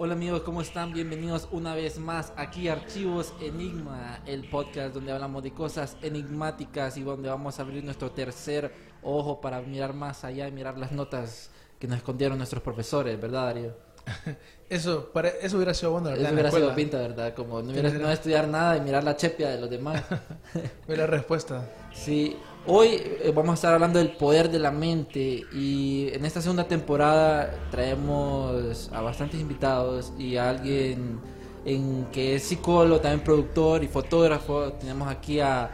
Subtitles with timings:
[0.00, 0.92] Hola amigos, ¿cómo están?
[0.92, 6.96] Bienvenidos una vez más aquí a Archivos Enigma, el podcast donde hablamos de cosas enigmáticas
[6.98, 8.72] y donde vamos a abrir nuestro tercer
[9.02, 11.50] ojo para mirar más allá y mirar las notas
[11.80, 13.74] que nos escondieron nuestros profesores, ¿verdad Darío?
[14.70, 16.26] Eso, para, eso hubiera sido bueno, ¿verdad?
[16.26, 17.34] Eso hubiera sido pinta, ¿verdad?
[17.34, 20.04] Como hubiera, no estudiar nada y mirar la chepia de los demás.
[20.86, 21.68] Fue la respuesta.
[21.92, 22.36] Sí,
[22.68, 26.68] hoy eh, vamos a estar hablando del poder de la mente y en esta segunda
[26.68, 31.18] temporada traemos a bastantes invitados y a alguien
[31.64, 34.72] en que es psicólogo, también productor y fotógrafo.
[34.74, 35.70] Tenemos aquí a,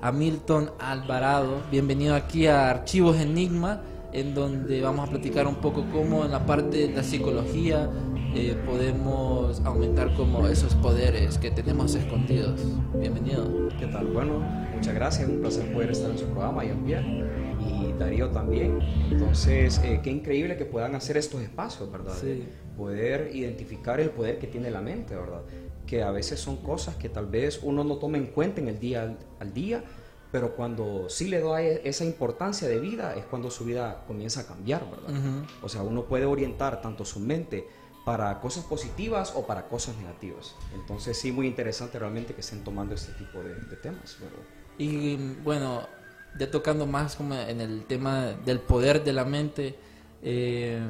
[0.00, 1.62] a Milton Alvarado.
[1.70, 6.46] Bienvenido aquí a Archivos Enigma, en donde vamos a platicar un poco cómo en la
[6.46, 7.90] parte de la psicología
[8.34, 12.60] eh, podemos aumentar como esos poderes que tenemos escondidos.
[12.98, 13.68] Bienvenido.
[13.78, 14.06] ¿Qué tal?
[14.06, 14.40] Bueno,
[14.74, 17.24] muchas gracias, un placer poder estar en su programa, Jean-Pierre,
[17.60, 18.80] y Darío también.
[19.10, 22.14] Entonces, eh, qué increíble que puedan hacer estos espacios, ¿verdad?
[22.18, 22.44] Sí.
[22.76, 25.42] Poder identificar el poder que tiene la mente, ¿verdad?
[25.86, 28.78] Que a veces son cosas que tal vez uno no toma en cuenta en el
[28.78, 29.82] día al día,
[30.30, 34.40] pero cuando sí le da e- esa importancia de vida es cuando su vida comienza
[34.40, 35.10] a cambiar, ¿verdad?
[35.62, 37.68] O sea, uno puede orientar tanto su mente
[38.04, 40.54] para cosas positivas o para cosas negativas.
[40.74, 44.38] Entonces, sí, muy interesante realmente que estén tomando este tipo de, de temas, ¿verdad?
[44.78, 45.86] Y bueno,
[46.38, 49.74] ya tocando más como en el tema del poder de la mente,
[50.22, 50.80] eh,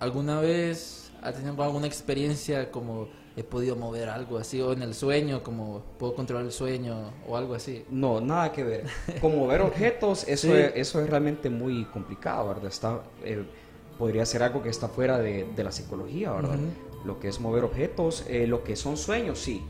[0.00, 4.94] ¿alguna vez has tenido alguna experiencia como he podido mover algo así o en el
[4.94, 7.84] sueño, como puedo controlar el sueño o algo así?
[7.90, 8.84] No, nada que ver.
[9.20, 10.52] Como ver objetos, eso, Sí.
[10.52, 12.66] es, eso es realmente muy complicado, ¿verdad?
[12.66, 13.44] Está, eh,
[13.98, 16.58] podría ser algo que está fuera de, de la psicología, ¿verdad?
[17.04, 19.62] Lo que es mover objetos, eh, lo que son sueños, sí.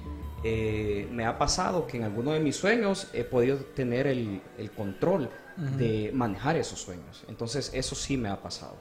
[0.47, 4.71] Eh, me ha pasado que en alguno de mis sueños he podido tener el, el
[4.73, 5.31] control
[5.79, 7.25] de manejar esos sueños.
[7.29, 8.77] Entonces, eso sí me ha pasado.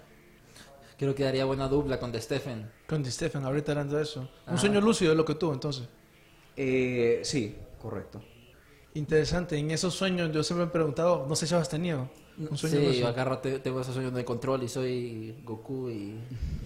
[0.98, 2.70] Creo que daría buena dupla con The Stephen.
[2.94, 4.30] Con Stephen, ahorita hablando de eso.
[4.44, 4.52] Ajá.
[4.52, 5.88] Un sueño lúcido es lo que tuvo, entonces.
[6.56, 8.22] Eh, sí, correcto.
[8.94, 9.58] Interesante.
[9.58, 12.78] En esos sueños yo siempre me he preguntado, no sé si has tenido un sueño
[12.80, 13.12] Sí, lúcido.
[13.26, 16.16] rato tengo esos sueños de control y soy Goku y,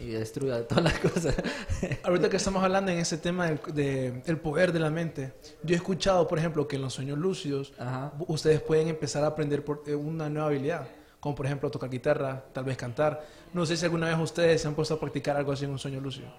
[0.01, 1.35] y destruya todas las cosas.
[2.03, 5.33] Ahorita que estamos hablando en ese tema del de, el poder de la mente,
[5.63, 8.13] yo he escuchado, por ejemplo, que en los sueños lúcidos Ajá.
[8.27, 10.87] ustedes pueden empezar a aprender por, eh, una nueva habilidad,
[11.27, 13.21] como por ejemplo tocar guitarra, tal vez cantar.
[13.53, 15.79] No sé si alguna vez ustedes se han puesto a practicar algo así en un
[15.79, 16.29] sueño lúcido.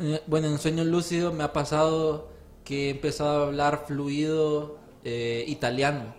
[0.00, 2.28] Eh, Bueno, en sueño lúcido me ha pasado
[2.64, 6.12] que he empezado a hablar fluido eh, italiano.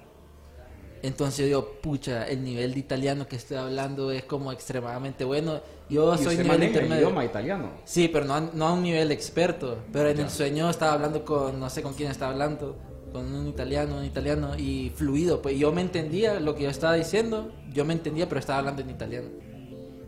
[1.04, 5.60] Entonces yo digo, pucha, el nivel de italiano que estoy hablando es como extremadamente bueno.
[5.90, 7.08] Yo ¿Y soy usted nivel maneja el intermedio.
[7.08, 7.72] idioma italiano?
[7.84, 9.80] Sí, pero no a, no a un nivel experto.
[9.92, 12.78] Pero en el sueño estaba hablando con, no sé con quién estaba hablando,
[13.12, 15.42] con un italiano, un italiano, y fluido.
[15.42, 18.82] Pues yo me entendía lo que yo estaba diciendo, yo me entendía, pero estaba hablando
[18.82, 19.28] en italiano.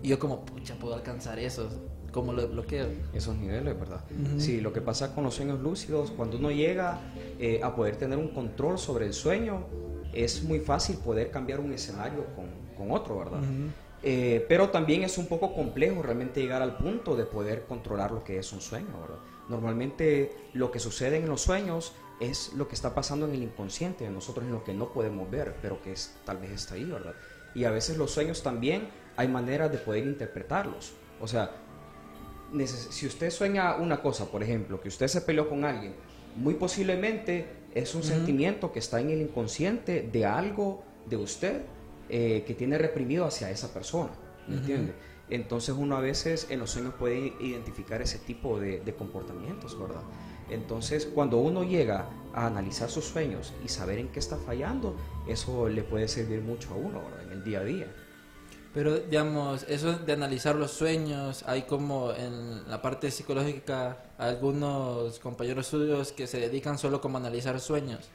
[0.02, 1.69] Y yo como, pucha, puedo alcanzar eso.
[2.12, 2.88] ¿Cómo lo bloqueo?
[3.14, 4.02] esos niveles, ¿verdad?
[4.38, 7.00] Sí, lo que pasa con los sueños lúcidos, cuando uno llega
[7.40, 9.66] eh, a poder tener un control sobre el sueño,
[10.14, 12.46] es muy fácil poder cambiar un escenario con,
[12.78, 13.41] con otro, ¿verdad?
[14.03, 18.24] Eh, pero también es un poco complejo realmente llegar al punto de poder controlar lo
[18.24, 19.20] que es un sueño, ¿verdad?
[19.50, 21.94] Normalmente lo que sucede en los sueños
[22.29, 25.29] es lo que está pasando en el inconsciente de nosotros, en lo que no podemos
[25.29, 27.14] ver, pero que es, tal vez está ahí, ¿verdad?
[27.55, 30.93] Y a veces los sueños también hay maneras de poder interpretarlos.
[31.22, 31.52] O sea,
[32.67, 35.96] si usted sueña una cosa, por ejemplo, que usted se peleó con alguien,
[36.35, 41.61] muy posiblemente es un sentimiento que está en el inconsciente de algo de usted
[42.09, 44.11] eh, que tiene reprimido hacia esa persona,
[44.47, 44.93] ¿me entiende?
[45.29, 50.02] Entonces uno a veces en los sueños puede identificar ese tipo de, de comportamientos, ¿verdad?
[50.49, 54.95] Entonces cuando uno llega a analizar sus sueños y saber en qué está fallando,
[55.28, 57.01] eso le puede servir mucho a uno.
[57.23, 57.87] En el día a día.
[58.73, 65.67] Pero, digamos, eso de analizar los sueños, hay como en la parte psicológica algunos compañeros
[65.67, 68.09] suyos que se dedican solo como a analizar sueños.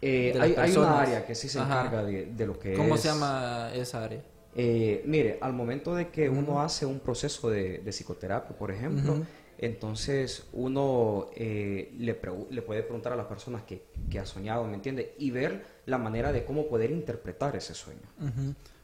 [0.00, 3.02] Eh, hay, una área que sí se encarga de, de lo que ¿Cómo es...
[3.02, 4.22] se llama esa área?
[4.54, 9.24] Eh, mire, al momento de que uno hace un proceso de, de psicoterapia, por ejemplo.
[9.58, 12.18] Entonces uno eh, le,
[12.50, 15.16] le puede preguntar a las personas que, que ha soñado, ¿me entiende?
[15.18, 18.00] Y ver la manera de cómo poder interpretar ese sueño.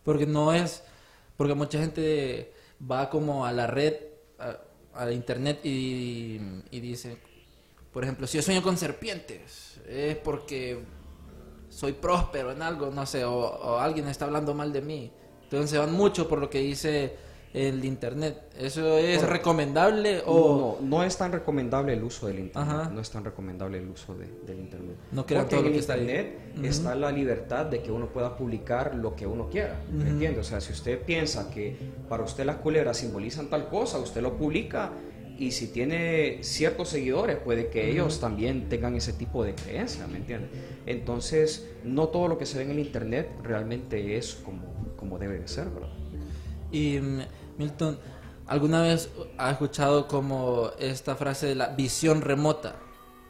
[0.03, 0.83] Porque no es,
[1.37, 2.53] porque mucha gente
[2.91, 3.95] va como a la red,
[4.41, 4.59] a,
[4.95, 6.39] a internet y,
[6.73, 7.19] dice,
[7.93, 10.81] por ejemplo, si yo sueño con serpientes, es porque
[11.69, 15.13] soy próspero en algo, no sé, o, o alguien está hablando mal de mí.
[15.45, 17.15] Entonces van mucho por lo que dice
[17.55, 18.37] el internet.
[18.59, 19.27] ¿Eso es Correcto.
[19.33, 20.77] recomendable o...?
[20.81, 22.73] No, no, no es tan recomendable el uso del internet.
[22.75, 22.91] Ajá.
[22.91, 24.97] No es tan recomendable el uso de- del internet.
[25.13, 26.01] No crean Porque todo en lo que está ahí.
[26.01, 26.67] internet Ujú.
[26.67, 29.81] está la libertad de que uno pueda publicar lo que uno quiera.
[29.91, 30.11] ¿Me Ujú.
[30.15, 30.41] entiende?
[30.41, 31.77] O sea, si usted piensa que
[32.09, 34.91] para usted las culebras simbolizan tal cosa, usted lo publica.
[35.39, 40.19] Y si tiene ciertos seguidores, puede que ellos también tengan ese tipo de creencia, ¿me
[40.19, 40.47] entiende?
[40.87, 44.63] Entonces, no todo lo que se ve en el internet realmente es como,
[44.97, 45.89] como debe de ser, ¿verdad?
[46.71, 47.21] Y mm,
[47.59, 47.99] Milton,
[48.47, 52.77] ¿alguna vez has escuchado como esta frase de la visión remota?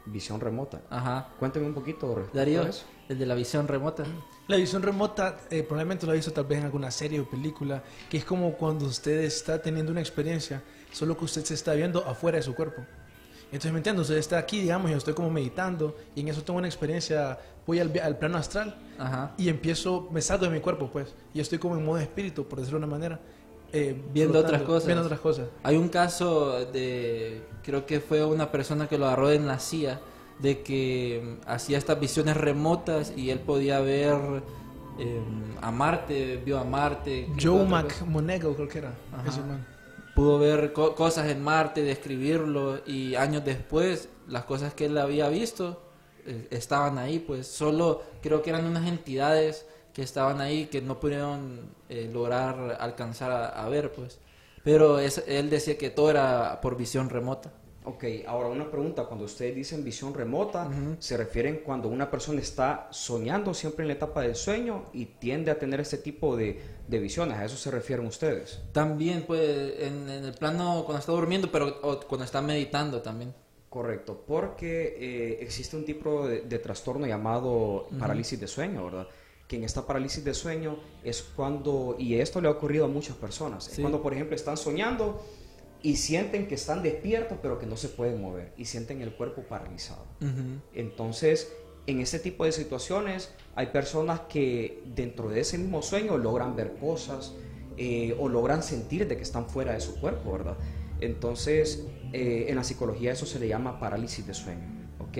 [0.05, 0.81] Visión remota.
[0.89, 1.29] Ajá.
[1.39, 2.85] Cuénteme un poquito Darío, a eso.
[3.09, 4.03] el de la visión remota.
[4.47, 7.83] La visión remota, eh, probablemente lo ha visto tal vez en alguna serie o película,
[8.09, 10.61] que es como cuando usted está teniendo una experiencia,
[10.91, 12.83] solo que usted se está viendo afuera de su cuerpo.
[13.45, 14.01] Entonces, ¿me entiende?
[14.01, 17.39] Usted está aquí, digamos, y yo estoy como meditando, y en eso tengo una experiencia,
[17.65, 19.33] voy al, al plano astral, Ajá.
[19.37, 22.59] y empiezo, me salgo de mi cuerpo, pues, y estoy como en modo espíritu, por
[22.59, 23.19] decirlo de una manera.
[23.77, 24.85] Eh, Viendo otras cosas.
[24.87, 25.47] Viendo otras cosas.
[25.63, 29.99] Hay un caso de, creo que fue una persona que lo agarró en la CIA,
[30.39, 34.15] de que mm, hacía estas visiones remotas y él podía ver
[34.99, 35.21] eh,
[35.61, 37.27] a Marte, vio a Marte.
[37.41, 37.65] Joe.
[37.65, 38.93] McMoneagle, creo que era.
[39.27, 39.65] Ese man.
[40.15, 45.27] pudo ver co- cosas en Marte, describirlo y años después las cosas que él había
[45.29, 45.81] visto
[46.25, 50.99] eh, estaban ahí, pues solo creo que eran unas entidades que estaban ahí que no
[50.99, 54.19] pudieron eh, lograr alcanzar a, a ver, pues.
[54.63, 57.51] Pero es- él decía que todo era por visión remota.
[57.87, 59.05] Ok, ahora una pregunta.
[59.05, 60.67] Cuando ustedes dicen visión remota.
[60.99, 65.51] ¿se refieren cuando una persona está soñando siempre en la etapa del sueño y tiende
[65.51, 67.37] a tener este tipo de, de visiones?
[67.37, 68.59] ¿A eso se refieren ustedes?
[68.73, 73.33] También, pues, en, en el plano cuando está durmiendo, pero o cuando está meditando también.
[73.69, 79.07] Correcto, porque eh, existe un tipo de, de trastorno llamado parálisis de sueño, ¿verdad?
[79.47, 83.15] Que en esta parálisis de sueño es cuando, y esto le ha ocurrido a muchas
[83.15, 85.21] personas, es cuando, por ejemplo, están soñando
[85.85, 89.43] y sienten que están despiertos pero que no se pueden mover y sienten el cuerpo
[89.43, 90.03] paralizado.
[90.73, 91.53] Entonces,
[91.85, 96.77] en este tipo de situaciones hay personas que dentro de ese mismo sueño logran ver
[96.79, 97.33] cosas
[97.77, 100.57] eh, o logran sentir de que están fuera de su cuerpo, ¿verdad?
[101.01, 104.65] Entonces, eh, en la psicología eso se le llama parálisis de sueño,
[104.99, 105.17] ¿ok?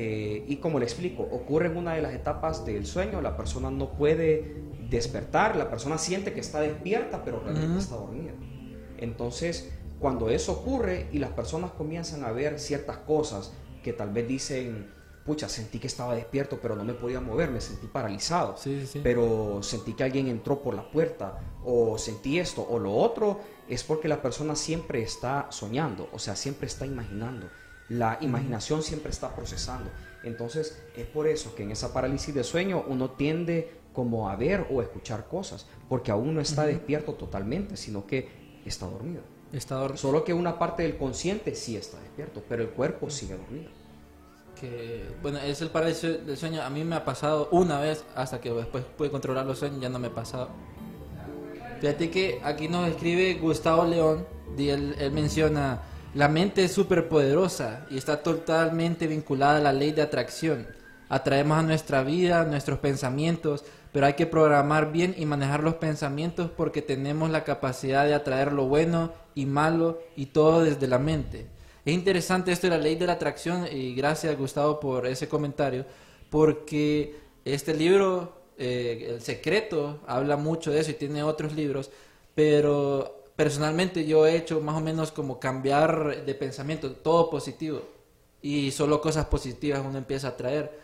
[0.00, 3.68] Eh, y como le explico, ocurre en una de las etapas del sueño, la persona
[3.68, 7.78] no puede despertar, la persona siente que está despierta, pero realmente Ujú.
[7.80, 8.32] está dormida.
[8.96, 13.52] Entonces, cuando eso ocurre y las personas comienzan a ver ciertas cosas
[13.82, 14.86] que tal vez dicen,
[15.24, 18.86] pucha, sentí que estaba despierto, pero no me podía mover, me sentí paralizado, Sí, sí,
[18.86, 19.00] sí.
[19.02, 23.82] pero sentí que alguien entró por la puerta, o sentí esto, o lo otro, es
[23.82, 27.48] porque la persona siempre está soñando, o sea, siempre está imaginando.
[27.88, 29.90] La imaginación siempre está procesando.
[30.24, 34.66] Entonces, es por eso que en esa parálisis de sueño uno tiende como a ver
[34.70, 38.28] o escuchar cosas, porque aún no está despierto totalmente, sino que
[38.64, 39.22] está dormido.
[39.52, 43.36] Está dor- Solo que una parte del consciente sí está despierto, pero el cuerpo sigue
[43.36, 43.70] dormido.
[44.60, 48.40] que bueno es el parálisis del sueño a mí me ha pasado una vez hasta
[48.40, 50.48] que después pude controlar los sueños ya no me ha pasado
[51.80, 55.80] fíjate que aquí nos escribe Gustavo León y él, él menciona
[56.14, 60.66] la mente es súper poderosa y está totalmente vinculada a la ley de atracción.
[61.08, 66.50] Atraemos a nuestra vida nuestros pensamientos pero hay que programar bien y manejar los pensamientos
[66.56, 71.46] porque tenemos la capacidad de atraer lo bueno y malo y todo desde la mente.
[71.84, 75.86] Es interesante esto de la ley de la atracción y gracias Gustavo por ese comentario,
[76.28, 81.90] porque este libro, eh, El Secreto, habla mucho de eso y tiene otros libros,
[82.34, 87.82] pero personalmente yo he hecho más o menos como cambiar de pensamiento, todo positivo,
[88.42, 90.76] y solo cosas positivas uno empieza a traer.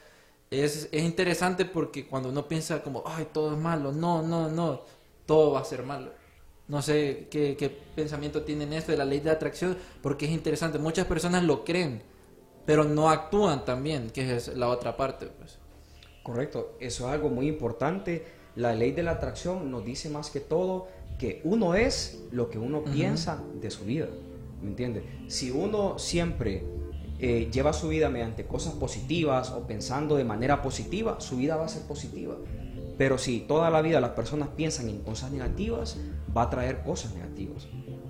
[0.53, 4.83] Es, es interesante porque cuando uno piensa como, ay, todo es malo, no, no, no,
[5.27, 6.13] todo va a ser malo.
[6.69, 10.79] No sé qué, pensamiento tienen esto de la ley de atracción, porque es interesante.
[10.79, 12.03] Muchas personas lo creen,
[12.65, 15.27] pero no actúan también, que es la otra parte.
[15.27, 15.59] Pues.
[16.23, 20.39] Correcto, eso es algo muy importante La ley de la atracción nos dice más que
[20.39, 20.87] todo
[21.19, 24.09] que uno es lo que uno piensa de su vida.
[24.63, 25.05] ¿Me entiende?
[25.29, 26.65] Si uno siempre
[27.19, 31.67] eh, lleva su vida mediante cosas positivas o pensando de manera positiva, su vida va
[31.67, 32.37] a ser positiva.
[32.99, 35.99] Pero si toda la vida las personas piensan en cosas negativas,
[36.37, 37.67] va a traer cosas negativas,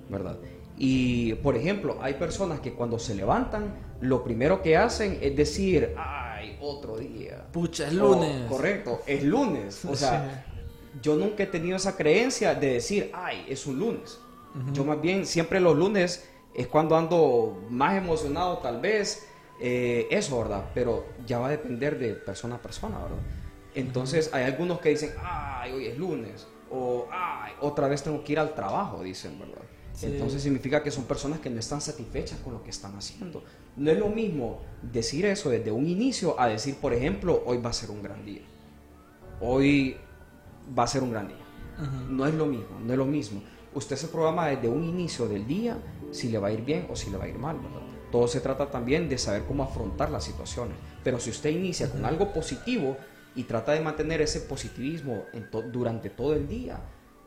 [0.09, 0.37] ¿verdad?
[0.77, 5.93] Y, por ejemplo, hay personas que cuando se levantan, lo primero que hacen es decir,
[5.97, 7.45] ay, otro día.
[7.51, 8.49] Pucha, es lunes.
[8.49, 9.85] correcto, es lunes.
[9.85, 10.45] O sea,
[11.01, 14.19] yo nunca he tenido esa creencia de decir, ay, es un lunes.
[14.71, 19.27] Yo más bien, siempre los lunes es cuando ando más emocionado tal vez,
[19.59, 20.69] eh, eso, ¿verdad?
[20.73, 23.17] Pero ya va a depender de persona a persona, ¿verdad?
[23.73, 28.31] Entonces hay algunos que dicen, ay, hoy es lunes, o ay, otra vez tengo que
[28.31, 29.61] ir al trabajo, dicen, ¿verdad?
[29.91, 30.07] Sí.
[30.07, 33.43] Entonces significa que son personas que no están satisfechas con lo que están haciendo.
[33.75, 37.69] No es lo mismo decir eso desde un inicio a decir, por ejemplo, hoy va
[37.69, 38.41] a ser un gran día.
[39.41, 39.97] Hoy
[40.77, 41.37] va a ser un gran día.
[42.09, 43.41] No es lo mismo, no es lo mismo.
[43.73, 45.77] Usted se programa desde un inicio del día
[46.11, 47.81] si le va a ir bien o si le va a ir mal, ¿verdad?
[48.11, 50.77] Todo se trata también de saber cómo afrontar las situaciones.
[51.03, 52.95] Pero si usted inicia con algo positivo
[53.35, 56.79] y trata de mantener ese positivismo en to- durante todo el día,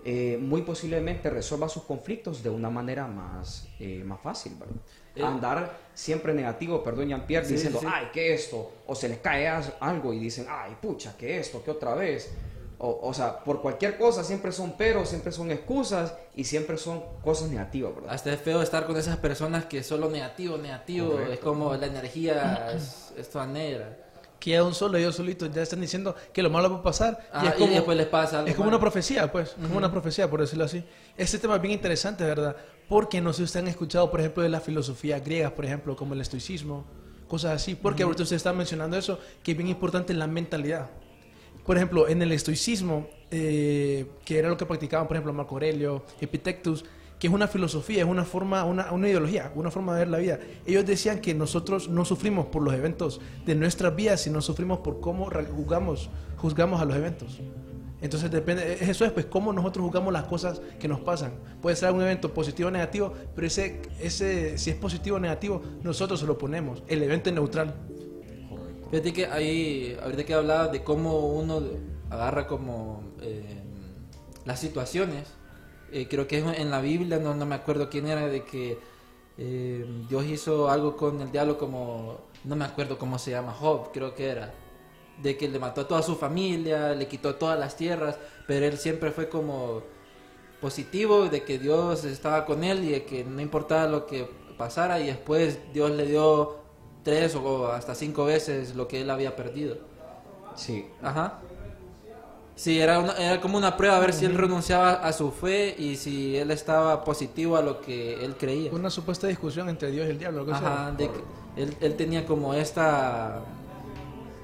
[0.05, 4.77] eh, muy posiblemente resuelva sus conflictos de una manera más, eh, más fácil, ¿verdad?
[5.15, 7.87] Eh, Andar siempre negativo, perdón, Jean-Pierre, Sí, diciendo, sí.
[7.87, 8.73] ay, ¿qué esto?
[8.87, 9.47] O se les cae
[9.81, 11.63] algo y dicen, ay, pucha, ¿qué esto?
[11.63, 12.33] ¿Qué otra vez?
[12.81, 17.03] O, o sea, por cualquier cosa siempre son peros, siempre son excusas y siempre son
[17.25, 18.15] cosas negativas, ¿verdad?
[18.15, 21.33] Hasta es feo estar con esas personas que solo negativo, negativo, Correcto.
[21.33, 23.97] es como la energía es, es toda negra.
[24.39, 27.29] Que ya un solo, ellos solitos ya están diciendo que lo malo va a pasar.
[27.33, 28.77] Ah, y, es y como, después les pasa algo Es como malo.
[28.77, 29.51] una profecía, pues.
[29.61, 30.85] Como una profecía, por decirlo así.
[31.17, 32.55] Este tema es bien interesante, ¿verdad?
[32.89, 35.97] Porque no sé si ustedes han escuchado, por ejemplo, de las filosofías griegas, por ejemplo,
[35.97, 36.85] como el estoicismo,
[37.27, 37.75] cosas así.
[37.75, 40.89] Porque ahorita usted está mencionando eso, que es bien importante la mentalidad.
[41.69, 46.03] Por ejemplo, en el estoicismo, eh, que era lo que practicaban, por ejemplo, Marco Aurelio,
[46.19, 46.87] Epictetus,
[47.19, 50.17] que es una filosofía, es una forma, una, una ideología, una forma de ver la
[50.17, 50.39] vida.
[50.65, 55.01] Ellos decían que nosotros no sufrimos por los eventos de nuestras vidas, sino sufrimos por
[55.01, 56.09] cómo juzgamos,
[56.39, 57.39] juzgamos a los eventos.
[58.01, 61.33] Entonces depende, eso es pues cómo nosotros juzgamos las cosas que nos pasan.
[61.61, 65.61] Puede ser un evento positivo o negativo, pero ese, ese, si es positivo o negativo,
[65.83, 66.83] nosotros se lo ponemos.
[66.89, 67.75] El evento es neutral.
[68.91, 71.63] Fíjate que ahí, ahorita que hablaba de cómo uno
[72.09, 73.63] agarra como eh,
[74.47, 75.29] las situaciones,
[75.93, 78.79] eh, creo que es en la Biblia, no, no me acuerdo quién era, de que
[79.37, 83.93] eh, Dios hizo algo con el diablo como, no me acuerdo cómo se llama, Job,
[83.93, 84.55] creo que era,
[85.23, 88.79] de que le mató a toda su familia, le quitó todas las tierras, pero él
[88.79, 89.83] siempre fue como
[90.63, 94.99] positivo de que Dios estaba con él y de que no importaba lo que pasara
[94.99, 96.68] y después Dios le dio
[97.03, 99.77] tres o hasta cinco veces lo que él había perdido.
[100.55, 101.39] Sí, Ajá.
[102.57, 105.77] Sí, era, una- era como una prueba a ver si él renunciaba a su fe
[105.79, 108.73] y si él estaba positivo a lo que él creía.
[108.73, 110.45] Una supuesta discusión entre Dios y el diablo.
[110.53, 111.21] Ajá, de que
[111.57, 113.43] él, él tenía como esta...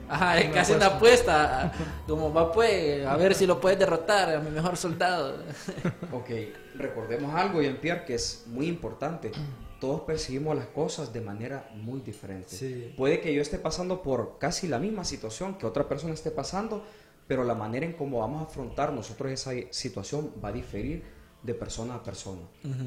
[0.09, 1.73] Ajá, es Una casi una apuesta.
[2.07, 5.35] Como va pues, a ver si lo puedes derrotar a mi mejor soldado.
[6.13, 6.31] Ok,
[6.77, 9.33] recordemos algo, Jean-Pierre, que es muy importante.
[9.81, 12.49] Todos percibimos las cosas de manera muy diferente.
[12.51, 12.95] Sí.
[12.97, 16.83] Puede que yo esté pasando por casi la misma situación que otra persona esté pasando,
[17.27, 21.03] pero la manera en cómo vamos a afrontar nosotros esa situación va a diferir
[21.43, 22.41] de persona a persona.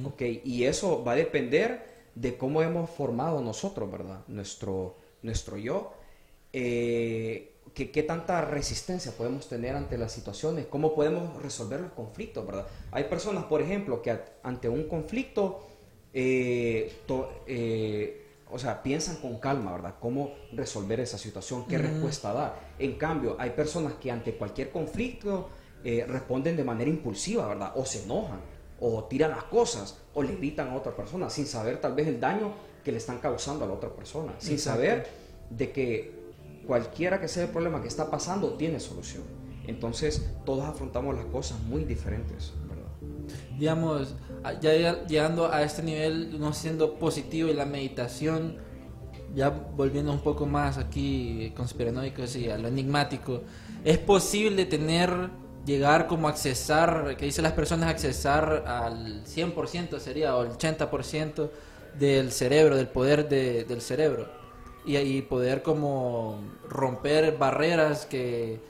[0.06, 4.22] Ok, y eso va a depender de cómo hemos formado nosotros, ¿verdad?
[4.28, 5.94] Nuestro, nuestro yo.
[6.54, 12.46] Eh, que- qué tanta resistencia podemos tener ante las situaciones, cómo podemos resolver los conflictos,
[12.46, 12.66] ¿verdad?
[12.92, 15.67] Hay personas, por ejemplo, que ante un conflicto,
[16.20, 19.96] eh, to- eh, o sea, piensan con calma, ¿verdad?
[20.00, 22.74] Cómo resolver esa situación, qué respuesta dar.
[22.80, 25.50] En cambio, hay personas que ante cualquier conflicto
[25.84, 27.74] eh, responden de manera impulsiva, ¿verdad?
[27.76, 28.40] O se enojan,
[28.80, 32.20] o tiran las cosas, o le gritan a otra persona, sin saber tal vez el
[32.20, 32.52] daño
[32.84, 34.82] que le están causando a la otra persona, sin Exacto.
[34.82, 35.08] saber
[35.52, 36.18] de que
[36.66, 39.24] cualquiera que sea el problema que está pasando tiene solución.
[39.68, 42.54] Entonces, todos afrontamos las cosas muy diferentes.
[43.58, 44.16] Digamos,
[44.62, 48.58] ya llega- llegando a este nivel, no siendo positivo y la meditación,
[49.36, 53.42] ya volviendo un poco más aquí conspiranoico y a lo enigmático,
[53.84, 55.30] es posible tener,
[55.66, 61.52] llegar como accesar, que dicen las personas, accesar al 100% sería, o el 80%
[62.00, 64.30] del cerebro, del poder de- del cerebro,
[64.86, 68.62] y ahí poder como romper barreras que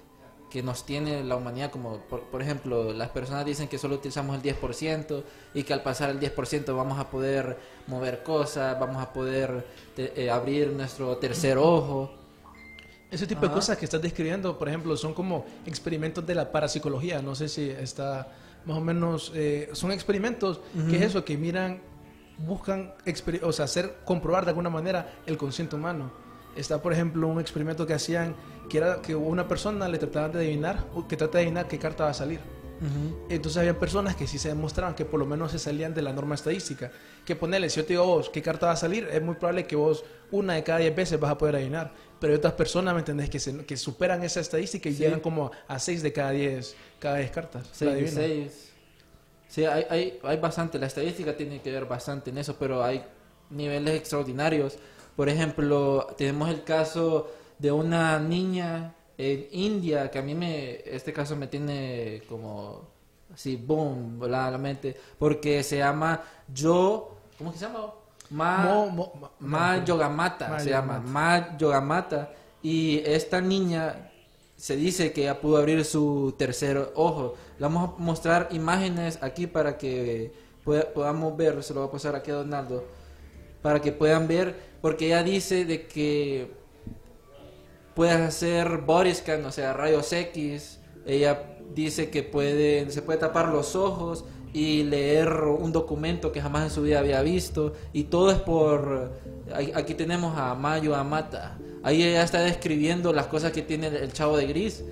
[0.58, 4.36] que nos tiene la humanidad, como por, por ejemplo, las personas dicen que solo utilizamos
[4.36, 5.24] el 10%
[5.54, 9.64] y que al pasar el 10% vamos a poder mover cosas, vamos a poder
[9.96, 12.12] te- eh, abrir nuestro tercer ojo.
[13.12, 13.56] Ese tipo de Ajá.
[13.56, 17.22] cosas que estás describiendo, por ejemplo, son como experimentos de la parapsicología.
[17.22, 18.28] No sé si está
[18.66, 19.32] más o menos.
[19.36, 20.60] eh, son experimentos
[20.90, 21.82] que es eso, que miran,
[22.40, 22.96] buscan
[23.44, 26.10] o sea, hacer comprobar de alguna manera el consciente humano.
[26.56, 28.36] Está, por ejemplo, un experimento que hacían
[28.70, 31.78] que era que una persona le trataban de adivinar, o que trata de adivinar qué
[31.80, 32.40] carta va a salir.
[33.28, 36.14] Entonces había personas que sí se demostraban que por lo menos se salían de la
[36.14, 36.92] norma estadística.
[37.26, 39.66] Que ponerle, si yo te digo vos qué carta va a salir, es muy probable
[39.66, 41.92] que vos una de cada diez veces vas a poder adivinar.
[42.20, 43.32] Pero hay otras personas, ¿me entendés?
[43.32, 45.00] Que, se- que superan esa estadística y Sí.
[45.00, 47.68] llegan como a seis de cada diez, cada diez cartas.
[47.72, 48.72] Seis, seis.
[49.48, 50.78] Sí, hay, hay, hay bastante.
[50.78, 53.04] La estadística tiene que ver bastante en eso, pero hay
[53.50, 54.78] niveles extraordinarios.
[55.16, 61.12] Por ejemplo, tenemos el caso de una niña en India, que a mí me, este
[61.14, 62.82] caso me tiene como
[63.34, 66.22] así, boom, volada la mente, porque se llama
[66.54, 67.94] Yo, ¿cómo que se llama?
[68.30, 71.00] Ma, Mo- mo- ma- Ma ma- Yogamata, Ma se llama.
[71.00, 72.32] Ma Yogamata.
[72.62, 74.12] Y esta niña
[74.56, 77.36] se dice que ya pudo abrir su tercer ojo.
[77.58, 80.34] Le vamos a mostrar imágenes aquí para que
[80.94, 82.84] podamos ver, se lo voy a pasar aquí a Donaldo,
[83.62, 86.52] para que puedan ver, porque ella dice de que
[87.98, 90.80] puedes hacer body scan, o sea, rayos X.
[91.08, 94.24] Ella dice que puede, se puede tapar los ojos
[94.54, 97.74] y leer un documento que jamás en su vida había visto.
[97.94, 99.12] Y todo es por...
[99.74, 101.58] Aquí tenemos a Mayo Amata.
[101.82, 104.84] Ahí ella está describiendo las cosas que tiene el chavo de gris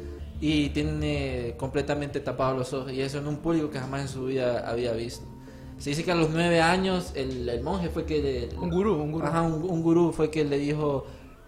[0.41, 2.91] y tiene completamente tapados los ojos.
[2.91, 5.25] Y eso en un público que jamás en su vida había visto.
[5.77, 8.21] Se dice que a los nueve años el, el monje fue que...
[8.21, 9.25] le- Un gurú, un gurú.
[9.27, 11.05] Ajá, un, un gurú fue que le dijo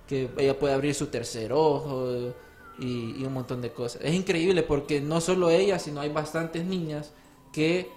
[0.07, 2.33] que ella puede abrir su tercer ojo
[2.79, 4.01] y, un montón de cosas.
[4.03, 7.11] Es increíble porque no solo ella, sino hay bastantes niñas
[7.51, 7.89] que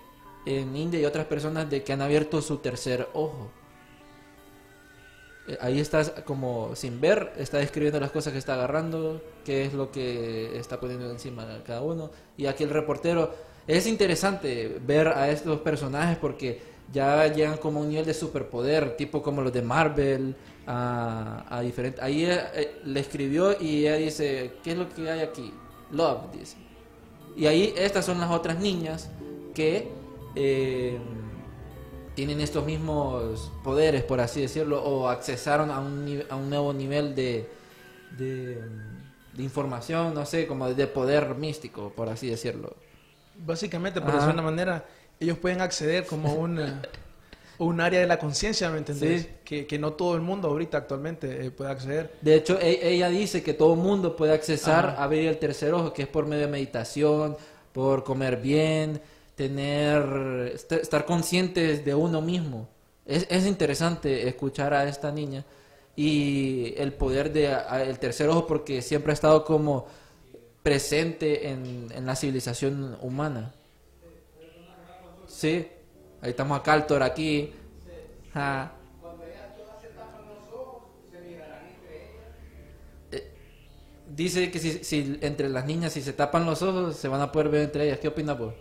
[0.47, 3.51] en India y otras personas de que han abierto su tercer ojo.
[5.49, 9.75] Eh, Ahí estás como sin ver, está describiendo las cosas que está agarrando, qué es
[9.75, 12.11] lo que está poniendo encima de cada uno.
[12.37, 13.35] Y aquí el reportero,
[13.67, 16.61] es interesante ver a estos personajes porque
[16.93, 20.35] ya llegan como a un nivel de superpoder, tipo como los de Marvel,
[20.67, 22.01] a, a diferente.
[22.03, 25.53] Ahí eh, eh, le escribió y ella dice, ¿qué es lo que hay aquí?
[25.93, 26.57] Love, dice.
[27.37, 29.11] Y ahí estas son las otras niñas
[29.55, 29.89] que
[30.35, 30.99] eh,
[32.15, 37.15] tienen estos mismos poderes, por así decirlo, o accesaron a un, a un nuevo nivel
[37.15, 37.49] de,
[38.19, 38.63] de,
[39.35, 42.75] de información, no sé, como de poder místico, por así decirlo.
[43.47, 44.85] Básicamente, por de una manera,
[45.21, 46.73] ellos pueden acceder como un, eh,
[47.59, 49.23] un área de la conciencia, ¿me entendés?
[49.23, 49.29] Sí.
[49.45, 52.15] Que, que no todo el mundo ahorita actualmente eh, puede acceder.
[52.23, 55.01] De hecho, e- ella dice que todo mundo puede accesar Ajá.
[55.01, 57.37] a abrir el tercer ojo, que es por medio de meditación,
[57.73, 59.01] por comer bien,
[59.35, 62.69] tener, est- estar conscientes de uno mismo.
[63.05, 65.45] Es, es interesante escuchar a esta niña
[65.97, 69.87] y el poder de a- el tercer ojo porque siempre ha estado como
[70.63, 73.53] presente en, en la civilización humana.
[75.41, 75.67] Sí,
[76.21, 77.51] ahí estamos a Caltor aquí.
[78.35, 78.73] Ja.
[84.15, 87.33] Dice que si, si entre las niñas si se tapan los ojos se van a
[87.33, 87.99] poder ver entre ellas.
[88.01, 88.53] ¿Qué opinas vos?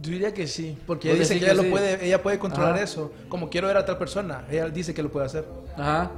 [0.00, 1.70] Yo diría que sí, porque ella dice que ella, que lo sí.
[1.70, 2.84] puede, ella puede controlar Ajá.
[2.84, 3.10] eso.
[3.30, 5.46] Como quiero ver a tal persona, ella dice que lo puede hacer.
[5.78, 6.10] Ajá.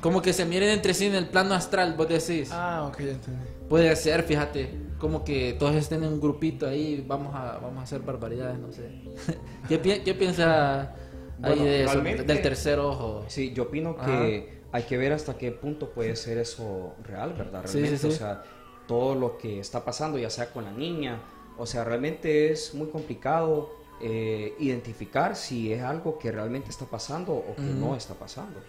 [0.00, 2.50] Como que se miren entre sí en el plano astral, vos decís.
[2.52, 3.46] Ah, ok, ya entendí.
[3.68, 7.82] Puede ser, fíjate, como que todos estén en un grupito ahí, vamos a, vamos a
[7.82, 8.88] hacer barbaridades, no sé.
[9.68, 10.94] ¿Qué, pi- qué piensa ahí
[11.38, 13.24] Bueno, de eso, realmente- del tercer ojo?
[13.28, 17.62] Sí, yo opino que hay que ver hasta qué punto puede ser eso real, ¿verdad?
[17.64, 18.14] Realmente, sí, sí.
[18.14, 18.44] o sea,
[18.86, 21.20] todo lo que está pasando, ya sea con la niña,
[21.58, 23.70] o sea, realmente es muy complicado
[24.02, 28.60] eh, identificar si es algo que realmente está pasando o que no está pasando.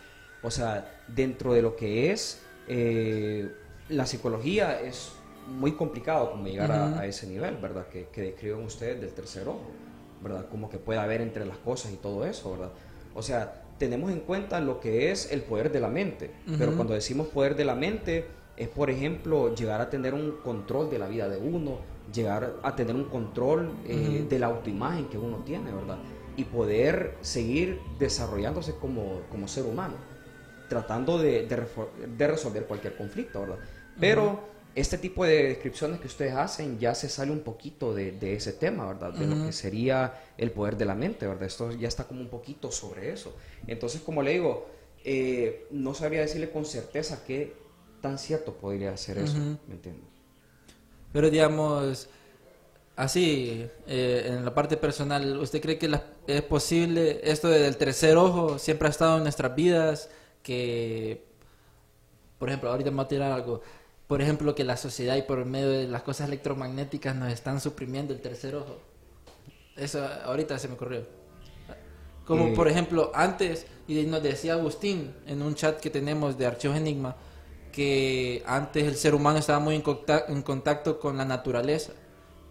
[0.44, 3.50] O sea, dentro de lo que es eh,
[3.90, 5.12] la psicología es
[5.48, 7.00] muy complicado como llegar a- Ujú.
[7.00, 7.88] a, ese nivel, ¿verdad?
[7.88, 9.72] Que, que describen ustedes del tercer ojo,
[10.22, 10.48] ¿verdad?
[10.50, 12.72] Como que puede haber entre las cosas y todo eso, ¿verdad?
[13.14, 16.76] O sea, tenemos en cuenta lo que es el poder de la mente, pero Ujú.
[16.78, 18.26] cuando decimos poder de la mente
[18.58, 21.80] es, por ejemplo, llegar a tener un control de la vida de uno,
[22.14, 24.30] llegar a tener un control eh, Ujú.
[24.30, 25.98] de la autoimagen que uno tiene, ¿verdad?
[26.38, 29.96] Y poder seguir desarrollándose como, como ser humano
[30.70, 31.66] tratando de, de
[32.18, 33.58] de resolver cualquier conflicto, ¿verdad?
[34.00, 34.40] Pero
[34.76, 38.54] este tipo de descripciones que ustedes hacen ya se sale un poquito de, de ese
[38.54, 39.12] tema, ¿verdad?
[39.14, 41.44] De lo que sería el poder de la mente, ¿verdad?
[41.44, 43.36] Esto ya está como un poquito sobre eso.
[43.68, 44.68] Entonces, como le digo,
[45.04, 47.54] eh, no sabría decirle con certeza qué
[48.02, 49.38] tan cierto podría ser eso.
[49.68, 50.06] ¿me entiendes?
[51.12, 52.08] Pero digamos,
[52.96, 58.18] Así, eh, en la parte personal, ¿usted cree que la- es posible esto del tercer
[58.18, 60.10] ojo siempre ha estado en nuestras vidas?
[60.44, 61.24] Que,
[62.38, 63.62] por ejemplo, ahorita me voy a tirar algo.
[64.12, 68.14] Por ejemplo, que la sociedad y por medio de las cosas electromagnéticas nos están suprimiendo
[68.14, 68.80] el tercer ojo.
[69.78, 71.06] Eso ahorita se me ocurrió.
[72.26, 72.54] Como Eh.
[72.54, 77.16] por ejemplo, antes, y nos decía Agustín en un chat que tenemos de Archivos Enigma,
[77.72, 81.94] que antes el ser humano estaba muy en conta- en contacto con la naturaleza,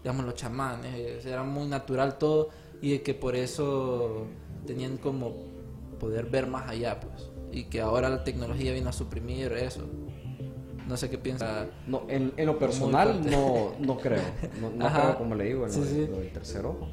[0.01, 2.49] digamos los chamanes, era muy natural todo,
[2.81, 4.25] y de que por eso
[4.65, 5.35] tenían como
[5.99, 9.87] poder ver más allá, pues, y que ahora la tecnología vino a suprimir eso.
[10.87, 11.67] No sé qué piensa.
[11.87, 14.21] No, en, en lo personal no, no creo.
[14.59, 16.89] No, no creo, como le digo, en Sí, lo del tercer ojo.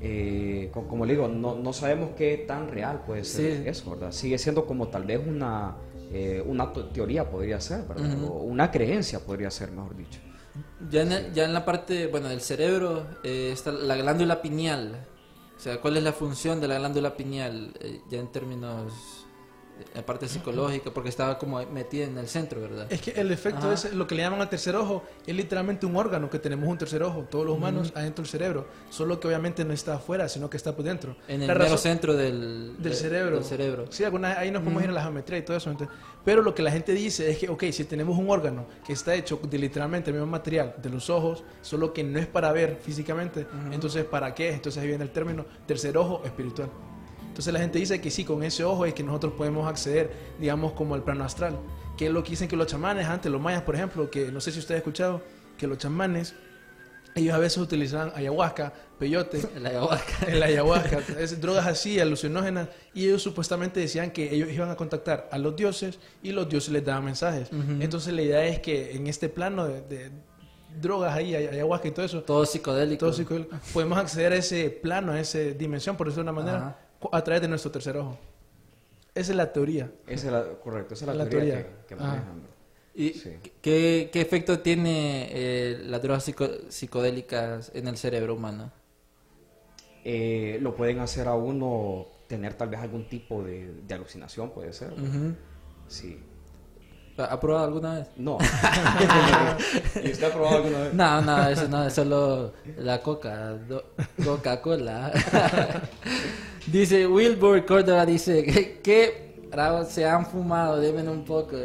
[0.00, 3.68] Eh, co- como le digo, no, no sabemos qué tan real puede ser Sí.
[3.68, 4.10] eso, ¿verdad?
[4.12, 5.76] Sigue siendo como tal vez una,
[6.10, 8.12] eh, una teoría podría ser, ¿verdad?
[8.24, 10.18] O una creencia podría ser, mejor dicho.
[10.90, 15.06] Ya en, ya en la parte, bueno, del cerebro eh, está la glándula pineal.
[15.56, 17.72] O sea, ¿cuál es la función de la glándula pineal?
[18.10, 19.21] Ya en términos,
[19.94, 22.86] en parte psicológica, porque estaba como metida en el centro, ¿verdad?
[22.90, 23.72] Es que el efecto Ajá.
[23.74, 26.78] es lo que le llaman al tercer ojo, es literalmente un órgano que tenemos un
[26.78, 30.48] tercer ojo, todos los humanos adentro del cerebro, solo que obviamente no está afuera, sino
[30.48, 31.16] que está por dentro.
[31.26, 33.36] En el La mero centro del, del de- cerebro.
[33.36, 33.84] del cerebro.
[33.90, 35.70] Sí, algunas, ahí nos podemos ir a la geometría y todo eso.
[35.70, 38.92] entonces- pero lo que la gente dice es que, ok, si tenemos un órgano que
[38.92, 42.52] está hecho de literalmente el mismo material de los ojos, solo que no es para
[42.52, 44.52] ver físicamente, entonces ¿para qué?
[44.52, 46.70] Entonces ahí viene el término tercer ojo espiritual.
[47.32, 50.72] Entonces la gente dice que sí, con ese ojo es que nosotros podemos acceder, digamos,
[50.72, 51.58] como al plano astral.
[51.96, 54.40] Que es lo que dicen que los chamanes, antes los mayas, por ejemplo, que no
[54.42, 55.22] sé si usted ha escuchado,
[55.56, 56.34] que los chamanes,
[57.14, 60.26] ellos a veces utilizaban ayahuasca, peyote, La ayahuasca.
[60.30, 65.28] el ayahuasca, es drogas así, alucinógenas, y ellos supuestamente decían que ellos iban a contactar
[65.32, 67.48] a los dioses y los dioses les daban mensajes.
[67.80, 70.10] Entonces la idea es que en este plano de, de
[70.80, 73.00] drogas ahí, ay- ayahuasca y todo eso, Todo psicodélico.
[73.06, 76.58] todo psicodélico, podemos acceder a ese plano, a esa dimensión, por decirlo de una manera,
[76.58, 76.78] Ajá.
[77.12, 78.18] A través de nuestro tercer ojo.
[79.14, 79.90] Esa es la teoría.
[80.06, 81.70] Esa es la, correcto, esa es la, La teoría, teoría.
[81.80, 82.42] que, que manejan.
[82.94, 83.36] ¿Y Sí.
[83.62, 88.70] qué, qué efecto tiene eh, las drogas psico- psicodélicas en el cerebro humano?
[90.04, 94.72] Eh, lo pueden hacer a uno tener tal vez algún tipo de, de alucinación, puede
[94.72, 94.92] ser.
[95.88, 96.18] Sí.
[97.18, 98.08] ¿Ha probado alguna vez?
[98.16, 98.38] No.
[100.02, 100.94] ¿Y usted ha probado alguna vez?
[100.94, 103.58] No, no, eso no, es solo la coca,
[104.24, 105.12] Coca-Cola.
[106.66, 109.32] dice Wilbur Córdoba, dice, ¿qué, qué
[109.88, 110.80] se han fumado?
[110.80, 111.56] Deben un poco.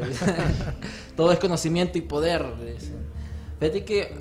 [1.16, 2.46] Todo es conocimiento y poder.
[3.60, 4.14] Fíjate que,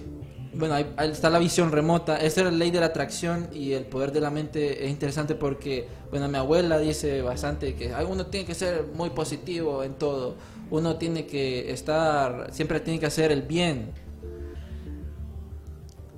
[0.54, 2.16] bueno, ahí, está la visión remota.
[2.16, 5.34] Esa es la ley de la atracción y el poder de la mente es interesante
[5.34, 10.36] porque, bueno, mi abuela dice bastante que uno tiene que ser muy positivo en todo.
[10.70, 13.92] Uno tiene que estar, siempre tiene que hacer el bien.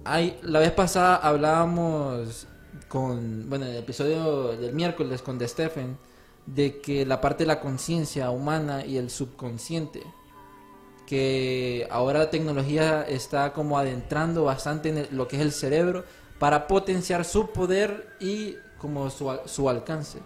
[0.04, 2.46] Hay, la vez pasada hablábamos
[2.88, 5.98] con, bueno, en el episodio del miércoles con De Stephen,
[6.46, 10.02] de que la parte de la conciencia humana y el subconsciente,
[11.06, 16.04] que ahora la tecnología está como adentrando bastante en lo que es el cerebro
[16.38, 20.20] para potenciar su poder y como su, su alcance.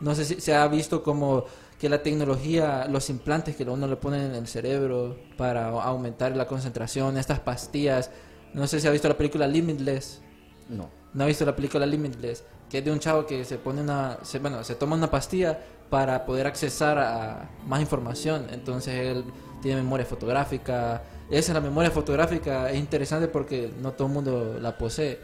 [0.00, 1.44] No sé si se ha visto como
[1.78, 6.46] que la tecnología, los implantes que uno le ponen en el cerebro para aumentar la
[6.46, 8.10] concentración, estas pastillas.
[8.54, 10.22] No sé si ha visto la película Limitless.
[10.68, 10.90] No.
[11.14, 14.18] No ha visto la película Limitless, que es de un chavo que se pone una,
[14.22, 18.46] se, bueno, se toma una pastilla para poder accesar a más información.
[18.50, 19.24] Entonces él
[19.62, 21.02] tiene memoria fotográfica.
[21.30, 25.20] Esa la memoria fotográfica es interesante porque no todo el mundo la posee.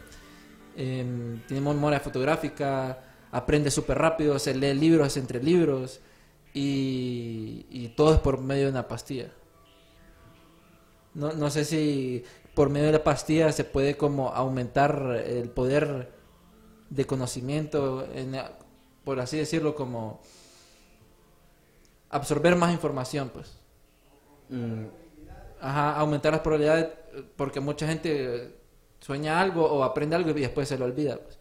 [0.77, 2.99] Em, tiene memoria fotográfica,
[3.31, 6.01] aprende súper rápido, se lee libros entre libros
[6.55, 9.29] y, y todo es por medio de una pastilla.
[11.15, 16.11] No, no sé si por medio de la pastilla se puede como aumentar el poder
[16.91, 18.37] de conocimiento, en-
[19.05, 20.21] por así decirlo, como
[22.11, 23.53] absorber más información, pues.
[24.51, 24.85] Mm,
[25.65, 26.89] Ajá, aumentar las probabilidades,
[27.37, 28.57] porque mucha gente
[28.99, 31.17] sueña algo o aprende algo y después se lo olvida.
[31.19, 31.39] Pues.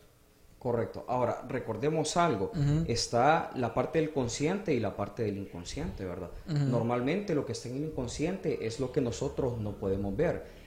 [0.59, 1.03] correcto.
[1.07, 2.51] Ahora, recordemos algo.
[2.87, 6.29] Está la parte del consciente y la parte del inconsciente, ¿verdad?
[6.47, 10.60] Normalmente lo que está en el inconsciente es lo que nosotros no podemos ver.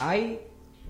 [0.00, 0.40] Hay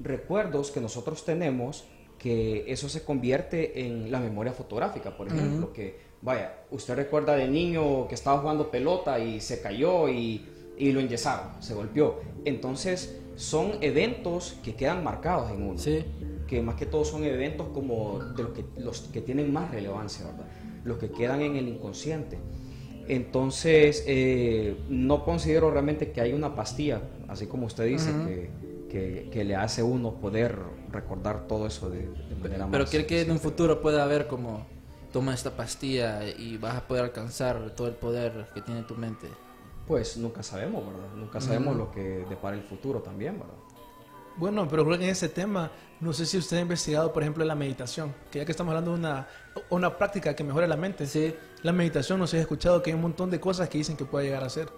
[0.02, 1.84] recuerdos que nosotros tenemos
[2.18, 7.48] que eso se convierte en la memoria fotográfica, por ejemplo, que, vaya, usted recuerda de
[7.48, 10.46] niño que estaba jugando pelota y se cayó y,
[10.76, 12.20] y lo enyesaron, se golpeó.
[12.44, 16.04] Entonces, son eventos que quedan marcados en uno Sí.
[16.46, 20.26] que más que todo son eventos como de los que, los que tienen más relevancia,
[20.26, 20.46] ¿verdad?
[20.84, 22.38] Los que quedan en el inconsciente.
[23.08, 28.50] Entonces, eh, no considero realmente que hay una pastilla, así como usted dice, que,
[28.90, 30.58] que, que le hace a uno poder
[30.90, 34.26] recordar todo eso de, de manera Pero más cree que en un futuro puede haber
[34.26, 34.66] como
[35.12, 39.28] toma esta pastilla y vas a poder alcanzar todo el poder que tiene tu mente.
[39.86, 41.14] Pues nunca sabemos, ¿verdad?
[41.16, 43.54] Nunca sabemos lo que depara el futuro también, ¿verdad?
[44.36, 47.44] Bueno, pero creo que en ese tema, no sé si usted ha investigado, por ejemplo,
[47.44, 49.28] la meditación, que ya que estamos hablando de una,
[49.68, 51.06] una práctica que mejora la mente.
[51.06, 51.34] Sí.
[51.62, 53.96] La meditación, no sé si ha escuchado que hay un montón de cosas que dicen
[53.96, 54.68] que puede llegar a ser.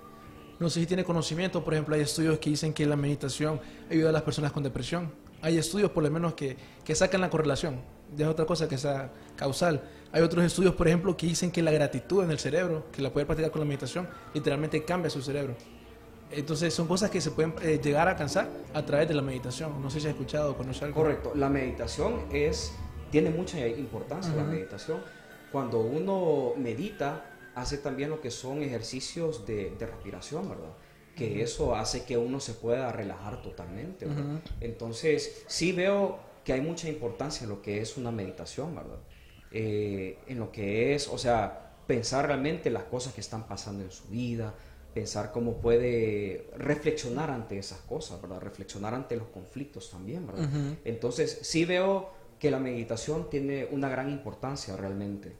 [0.61, 3.61] No sé si tiene conocimiento, por ejemplo, hay estudios que dicen que la meditación
[3.91, 5.13] ayuda a las personas con depresión.
[5.41, 7.81] Hay estudios, por lo menos, que, que sacan la correlación.
[8.17, 9.83] Es otra cosa que sea causal.
[10.13, 13.13] Hay otros estudios, por ejemplo, que dicen que la gratitud en el cerebro, que la
[13.13, 15.57] puede practicar con la meditación, literalmente cambia su cerebro.
[16.31, 19.83] Entonces, son cosas que se pueden eh, llegar a alcanzar a través de la meditación.
[19.83, 21.01] No sé si ha escuchado o conoce algo.
[21.03, 21.33] Correcto.
[21.35, 22.73] La meditación es,
[23.11, 25.01] tiene mucha importancia la meditación.
[25.51, 30.73] Cuando uno medita, hace también lo que son ejercicios de, de respiración, ¿verdad?
[31.17, 34.41] Que eso hace que uno se pueda relajar totalmente, ¿verdad?
[34.61, 38.99] Entonces, sí veo que hay mucha importancia en lo que es una meditación, ¿verdad?
[39.51, 43.91] Eh, en lo que es, o sea, pensar realmente las cosas que están pasando en
[43.91, 44.55] su vida,
[44.95, 48.41] pensar cómo puede reflexionar ante esas cosas, ¿verdad?
[48.41, 50.49] Reflexionar ante los conflictos también, ¿verdad?
[50.85, 55.33] Entonces, sí veo que la meditación tiene una gran importancia realmente.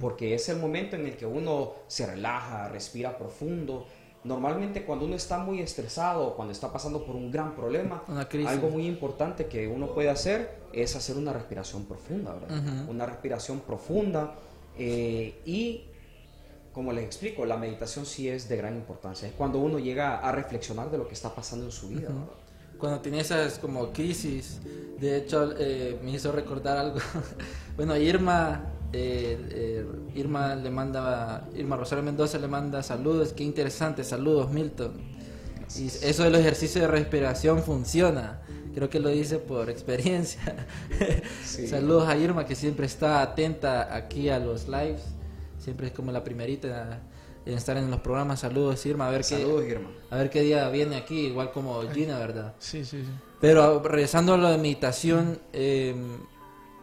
[0.00, 3.86] Porque es el momento en el que uno se relaja, respira profundo.
[4.24, 8.02] Normalmente cuando uno está muy estresado, cuando está pasando por un gran problema,
[8.46, 12.88] algo muy importante que uno puede hacer es hacer una respiración profunda, ¿verdad?
[12.88, 14.34] Una respiración profunda
[14.76, 15.84] eh, y
[16.72, 19.28] como les explico, la meditación sí es de gran importancia.
[19.28, 22.08] Es cuando uno llega a reflexionar de lo que está pasando en su vida.
[22.08, 22.24] ¿verdad?
[22.78, 24.60] Cuando tenía esas como crisis,
[24.98, 26.98] de hecho eh, me hizo recordar algo.
[27.76, 34.04] bueno, Irma, eh, eh, Irma le manda, Irma Rosario Mendoza le manda saludos, qué interesante,
[34.04, 34.92] saludos Milton.
[35.78, 38.40] Y eso de los ejercicios de respiración funciona.
[38.74, 40.66] Creo que lo dice por experiencia.
[41.44, 41.66] Sí.
[41.66, 45.02] Saludos a Irma que siempre está atenta aquí a los lives.
[45.58, 47.00] Siempre es como la primerita
[47.44, 48.40] en estar en los programas.
[48.40, 49.88] Saludos Irma, a ver Saludos, qué Irma.
[50.10, 52.54] a ver qué día viene aquí, igual como Gina, ¿verdad?
[52.58, 53.10] Sí, sí, sí.
[53.40, 55.94] Pero regresando a lo de meditación, eh,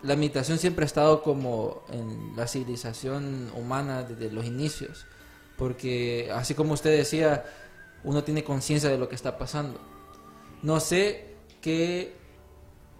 [0.03, 5.05] la meditación siempre ha estado como en la civilización humana desde los inicios,
[5.57, 7.45] porque así como usted decía,
[8.03, 9.79] uno tiene conciencia de lo que está pasando.
[10.61, 12.15] No sé qué,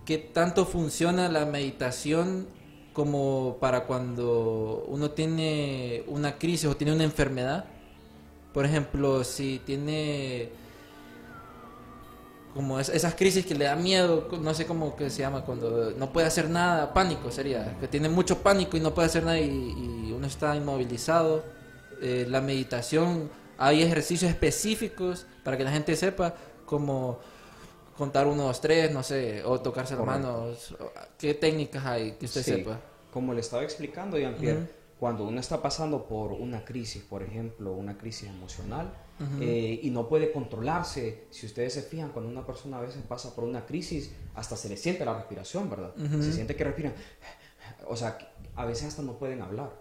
[0.06, 2.48] qué tanto funciona la meditación
[2.94, 7.66] como para cuando uno tiene una crisis o tiene una enfermedad.
[8.54, 10.50] Por ejemplo, si tiene
[12.54, 15.92] como es- esas crisis que le da miedo, no sé cómo que se llama, cuando
[15.92, 19.40] no puede hacer nada, pánico sería, que tiene mucho pánico y no puede hacer nada
[19.40, 19.46] y,
[20.08, 21.44] y uno está inmovilizado.
[22.02, 27.20] Eh, la meditación, hay ejercicios específicos para que la gente sepa, como
[27.98, 30.76] contar uno, dos, tres, no sé, o tocarse las manos.
[31.18, 32.80] ¿Qué técnicas hay que usted Sí, sepa?
[33.12, 37.98] Como le estaba explicando, Jean-Pierre, cuando uno está pasando por una crisis, por ejemplo, una
[37.98, 38.94] crisis emocional,
[39.42, 43.34] eh, y no puede controlarse, si ustedes se fijan, cuando una persona a veces pasa
[43.36, 45.94] por una crisis, hasta se le siente la respiración, ¿verdad?
[45.96, 46.94] Se siente que respiran,
[47.88, 48.18] o sea,
[48.56, 49.72] a veces hasta no pueden hablar,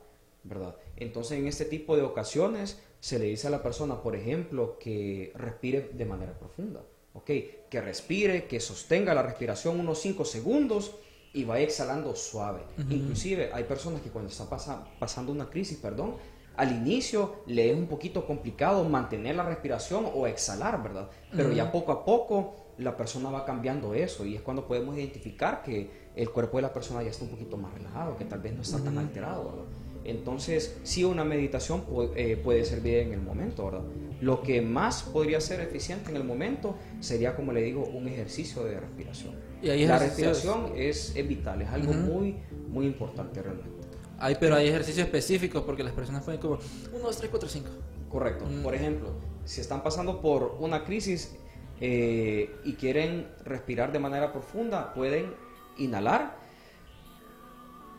[0.45, 0.77] ¿verdad?
[0.97, 5.33] Entonces, en este tipo de ocasiones, se le dice a la persona, por ejemplo, que
[5.35, 6.83] respire de manera profunda,
[7.15, 7.31] ¿ok?
[7.71, 10.95] Que respire, que sostenga la respiración unos 5 segundos
[11.35, 12.63] y vaya exhalando suave.
[12.91, 16.17] Inclusive hay personas que cuando están pasa- pasando una crisis, perdón,
[16.57, 21.09] al inicio le es un poquito complicado mantener la respiración o exhalar, ¿verdad?
[21.37, 25.63] Pero ya poco a poco la persona va cambiando eso y es cuando podemos identificar
[25.63, 28.55] que el cuerpo de la persona ya está un poquito más relajado, que tal vez
[28.55, 29.65] no está tan alterado, ¿verdad?
[30.05, 33.83] Entonces, sí, una meditación pu- eh, puede servir en el momento, ¿verdad?
[34.21, 38.65] Lo que más podría ser eficiente en el momento sería, como le digo, un ejercicio
[38.65, 39.35] de respiración.
[39.63, 42.37] Y hay La respiración es, es vital, es algo muy,
[42.69, 43.71] muy importante realmente.
[44.19, 46.59] Hay, pero hay ejercicios específicos porque las personas pueden como
[46.93, 47.69] 1, 2, 3, 4, 5.
[48.09, 48.47] Correcto.
[48.47, 48.63] Mm.
[48.63, 49.11] Por ejemplo,
[49.45, 51.37] si están pasando por una crisis
[51.81, 55.35] eh, y quieren respirar de manera profunda, pueden
[55.77, 56.39] inhalar,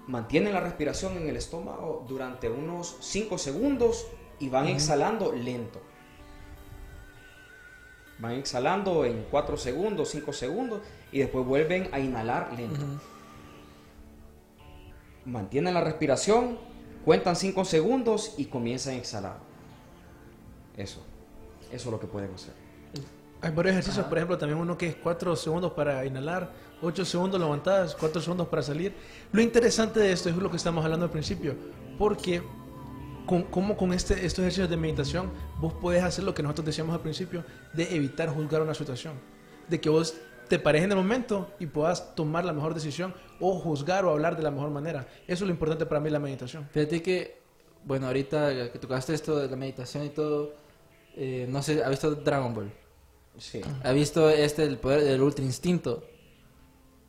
[0.07, 4.07] mantienen la respiración en el estómago durante unos 5 segundos
[4.39, 5.81] y van exhalando lento.
[8.19, 12.85] Van exhalando en 4 segundos, 5 segundos y después vuelven a inhalar lento.
[15.27, 16.57] Mantienen la respiración,
[17.03, 19.37] cuentan 5 segundos y comienzan a exhalar.
[20.77, 21.03] Eso,
[21.69, 22.53] eso es lo que pueden hacer.
[23.41, 26.49] Hay varios ejercicios, por ejemplo, también uno que es 4 segundos para inhalar,
[26.81, 28.93] 8 segundos levantadas, 4 segundos para salir.
[29.33, 31.55] Lo interesante de esto es lo que estamos hablando al principio,
[31.99, 32.41] porque
[33.25, 36.95] con, como con este, estos ejercicios de meditación vos podés hacer lo que nosotros decíamos
[36.95, 39.13] al principio, de evitar juzgar una situación.
[39.67, 40.15] de que vos
[40.47, 44.35] te pares en el momento y puedas tomar la mejor decisión o juzgar o hablar
[44.35, 45.07] de la mejor manera.
[45.27, 46.67] Eso es lo importante para mí la meditación.
[46.71, 47.39] Fíjate que,
[47.83, 50.53] bueno, ahorita que tocaste esto de la meditación y todo,
[51.15, 52.71] eh, no sé, ¿ha visto Dragon Ball?
[53.37, 53.61] Sí.
[53.83, 56.03] ¿Ha visto este, el poder del ultra instinto?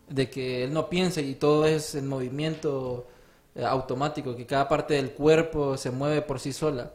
[0.09, 3.07] De que él no piensa y todo es en movimiento
[3.55, 6.92] eh, automático, que cada parte del cuerpo se mueve por sí sola.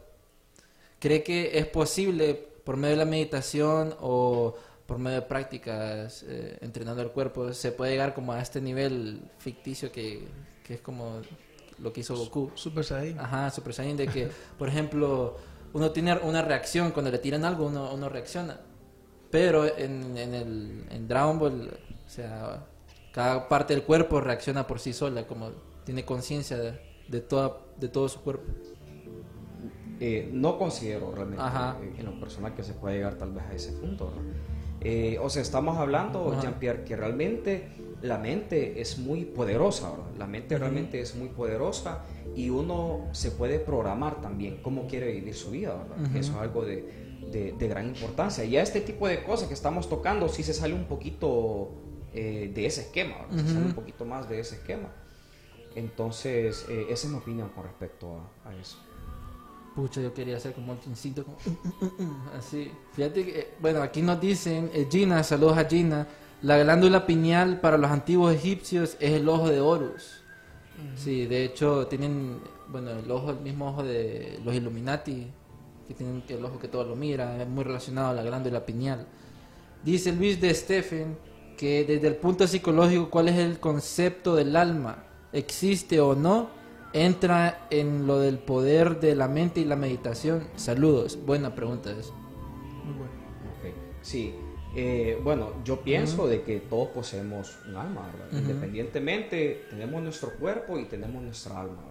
[0.98, 6.58] ¿Cree que es posible por medio de la meditación o por medio de prácticas eh,
[6.60, 10.28] entrenando el cuerpo se puede llegar como a este nivel ficticio que,
[10.62, 11.20] que es como
[11.78, 12.52] lo que hizo Goku?
[12.54, 13.18] Super Saiyan.
[13.18, 15.36] Ajá, Super Saiyan, de que, por ejemplo,
[15.72, 18.60] uno tiene una reacción cuando le tiran algo, uno, uno reacciona.
[19.30, 21.70] Pero en, en, el, en Dragon Ball,
[22.06, 22.66] o sea,
[23.12, 25.50] cada parte del cuerpo reacciona por sí sola, como
[25.84, 28.52] tiene conciencia de, de, toda, de todo su cuerpo.
[30.00, 31.76] Eh, no considero realmente Ajá.
[31.80, 34.12] en lo personal que se pueda llegar tal vez a ese punto.
[34.14, 34.63] ¿no?
[34.84, 36.42] Eh, o sea, estamos hablando, Ajá.
[36.42, 37.68] Jean-Pierre, que realmente
[38.02, 40.04] la mente es muy poderosa, ¿verdad?
[40.18, 42.04] La mente realmente es muy poderosa
[42.36, 46.14] y uno se puede programar también cómo quiere vivir su vida, ¿verdad?
[46.16, 46.84] Eso es algo de,
[47.32, 48.44] de- de gran importancia.
[48.44, 51.70] Y a este tipo de cosas que estamos tocando sí se sale un poquito
[52.12, 53.42] eh, de ese esquema, ¿verdad?
[53.44, 54.90] Se sale un poquito más de ese esquema.
[55.74, 58.78] Entonces, eh, esa es mi opinión con respecto a, a eso.
[59.74, 61.36] Pucha, yo quería hacer como otro instinto, como
[62.38, 62.70] así.
[62.92, 66.06] Fíjate que, eh, bueno, aquí nos dicen, eh, Gina, saludos a Gina,
[66.42, 70.20] la glándula pineal para los antiguos egipcios es el ojo de Horus.
[70.96, 75.26] Sí, de hecho tienen, bueno, el ojo, el mismo ojo de los Illuminati,
[75.88, 79.06] que tienen el ojo que todo lo mira, es muy relacionado a la glándula pineal.
[79.84, 81.16] Dice Luis de Stephen
[81.56, 85.04] que desde el punto psicológico, ¿cuál es el concepto del alma?
[85.32, 86.48] ¿Existe o no?
[86.94, 90.46] Entra en lo del poder de la mente y la meditación.
[90.54, 91.18] Saludos.
[91.26, 92.12] Buena pregunta es.
[92.84, 93.12] Muy bueno.
[93.58, 94.32] Ok, Sí,
[94.76, 98.38] eh, bueno, yo pienso de que todos poseemos un alma, ¿verdad?
[98.38, 101.82] Independientemente, tenemos nuestro cuerpo y tenemos nuestra alma.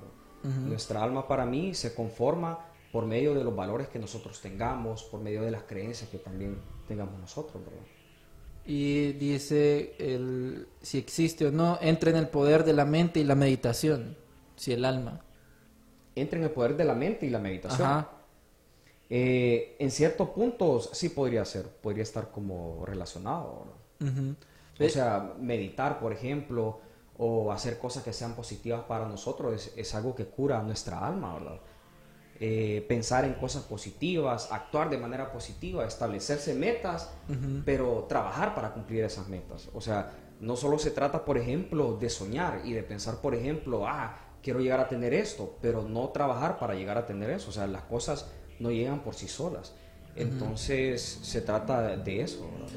[0.43, 2.59] Nuestra alma para mí se conforma
[2.91, 6.57] por medio de los valores que nosotros tengamos, por medio de las creencias que también
[6.87, 7.85] tengamos nosotros, ¿verdad?
[8.65, 13.23] Y dice el, si existe o no, entra en el poder de la mente y
[13.23, 14.17] la meditación.
[14.63, 15.19] Si el alma.
[16.15, 17.85] Entra en el poder de la mente y la meditación.
[17.85, 18.09] Ajá.
[19.09, 23.65] Eh, en ciertos puntos sí podría ser, podría estar como relacionado.
[23.99, 26.79] O sea, meditar, por ejemplo,
[27.17, 31.33] o hacer cosas que sean positivas para nosotros es, es algo que cura nuestra alma,
[31.33, 31.59] ¿verdad?
[32.39, 37.11] Eh, pensar en cosas positivas, actuar de manera positiva, establecerse metas,
[37.65, 39.67] pero trabajar para cumplir esas metas.
[39.73, 43.85] O sea, no solo se trata, por ejemplo, de soñar y de pensar, por ejemplo,
[43.85, 47.49] ah, quiero llegar a tener esto, pero no trabajar para llegar a tener eso.
[47.49, 48.27] O sea, las cosas
[48.59, 49.73] no llegan por sí solas.
[50.15, 52.67] Entonces, se trata de eso, ¿verdad?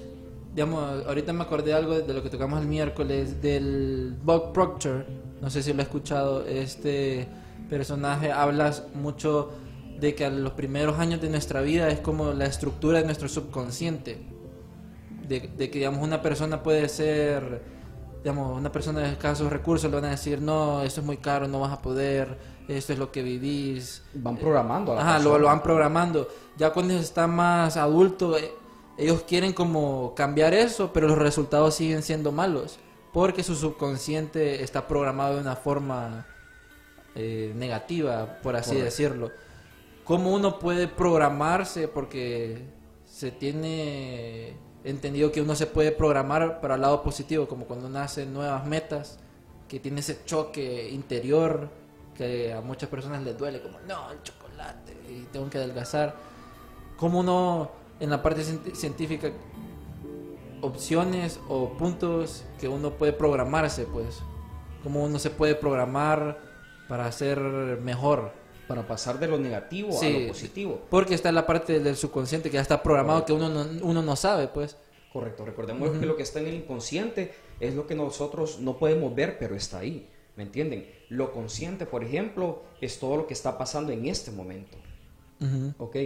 [0.54, 5.04] Digamos, ahorita me acordé algo de lo que tocamos el miércoles del Bob Proctor.
[5.42, 6.46] No sé si lo he escuchado.
[6.46, 7.28] Este
[7.68, 9.50] personaje habla mucho
[10.00, 13.28] de que a los primeros años de nuestra vida es como la estructura de nuestro
[13.28, 14.18] subconsciente.
[15.28, 17.60] De, de que, digamos, una persona puede ser,
[18.26, 21.46] digamos, una persona de escasos recursos le van a decir, no, esto es muy caro,
[21.46, 22.36] no vas a poder,
[22.66, 24.02] esto es lo que vivís.
[24.14, 26.26] Van programando a la Ajá, lo, lo van programando.
[26.56, 28.52] Ya cuando está más adulto, eh,
[28.98, 32.80] ellos quieren como cambiar eso, pero los resultados siguen siendo malos.
[33.12, 36.26] Porque su subconsciente está programado de una forma
[37.14, 38.84] eh, negativa, por así Correcto.
[38.86, 39.30] decirlo.
[40.02, 41.86] ¿Cómo uno puede programarse?
[41.86, 42.64] Porque
[43.04, 44.56] se tiene
[44.90, 48.66] entendido que uno se puede programar para el lado positivo, como cuando uno hace nuevas
[48.66, 49.18] metas,
[49.68, 51.68] que tiene ese choque interior
[52.16, 56.14] que a muchas personas les duele, como, no, el chocolate, y tengo que adelgazar.
[56.96, 57.70] ¿Cómo uno,
[58.00, 59.30] en la parte cien- científica,
[60.62, 64.20] opciones o puntos que uno puede programarse, pues?
[64.82, 66.38] ¿Cómo uno se puede programar
[66.88, 67.38] para ser
[67.82, 68.32] mejor?
[68.68, 70.20] Para pasar de lo negativo a Sí.
[70.22, 70.80] lo positivo.
[70.90, 74.16] Porque está la parte del subconsciente que ya está programado que uno no, uno no
[74.16, 74.76] sabe, pues.
[75.12, 79.14] Correcto, recordemos que lo que está en el inconsciente es lo que nosotros no podemos
[79.14, 80.08] ver, pero está ahí.
[80.36, 80.86] ¿Me entienden?
[81.08, 84.76] Lo consciente, por ejemplo, es todo lo que está pasando en este momento.
[85.40, 85.72] Ujú.
[85.78, 85.96] ¿Ok?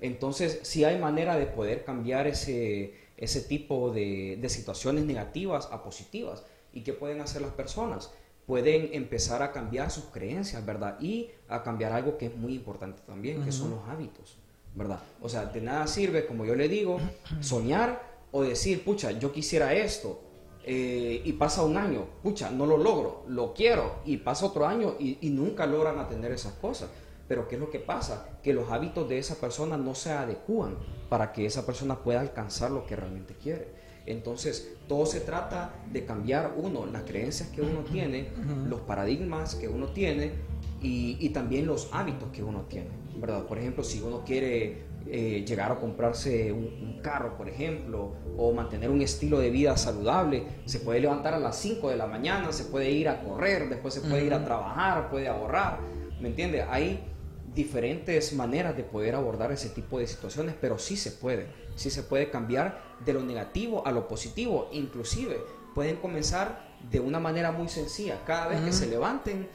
[0.00, 5.82] Entonces, si hay manera de poder cambiar ese, ese tipo de, de situaciones negativas a
[5.82, 6.44] positivas.
[6.72, 8.12] ¿Y qué pueden hacer las personas?
[8.46, 11.00] Pueden empezar a cambiar sus creencias, ¿verdad?
[11.00, 14.36] Y a cambiar algo que es muy importante también, que son los hábitos,
[14.74, 14.98] ¿verdad?
[15.20, 16.98] O sea, de nada sirve, como yo le digo,
[17.40, 20.20] soñar o decir, pucha, yo quisiera esto,
[20.64, 24.94] eh, y pasa un año, pucha, no lo logro, lo quiero, y pasa otro año
[24.98, 26.88] y, y nunca logran atender esas cosas.
[27.28, 28.28] Pero ¿qué es lo que pasa?
[28.42, 30.76] Que los hábitos de esa persona no se adecúan
[31.08, 33.81] para que esa persona pueda alcanzar lo que realmente quiere.
[34.06, 38.28] Entonces, todo se trata de cambiar, uno, las creencias que uno tiene,
[38.68, 40.32] los paradigmas que uno tiene
[40.80, 43.44] y, y también los hábitos que uno tiene, ¿verdad?
[43.46, 48.52] Por ejemplo, si uno quiere eh, llegar a comprarse un, un carro, por ejemplo, o
[48.52, 52.52] mantener un estilo de vida saludable, se puede levantar a las 5 de la mañana,
[52.52, 55.78] se puede ir a correr, después se puede ir a trabajar, puede ahorrar,
[56.20, 56.62] ¿me entiende?
[56.62, 57.11] Hay
[57.54, 61.46] diferentes maneras de poder abordar ese tipo de situaciones, pero sí se puede,
[61.76, 65.38] sí se puede cambiar de lo negativo a lo positivo, inclusive
[65.74, 69.48] pueden comenzar de una manera muy sencilla, cada vez que se levanten,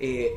[0.00, 0.34] eh,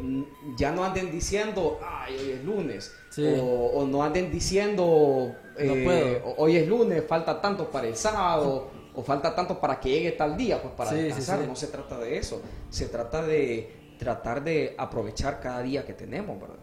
[0.58, 3.24] ya no anden diciendo, ay, hoy es lunes, Sí.
[3.40, 6.26] o, o no anden diciendo, eh, puedo.
[6.34, 10.12] "O- hoy es lunes, falta tanto para el sábado, o falta tanto para que llegue
[10.12, 11.48] tal día, pues para Sí, sí, descansar, sí.
[11.48, 16.40] no se trata de eso, se trata de tratar de aprovechar cada día que tenemos,
[16.40, 16.58] ¿verdad?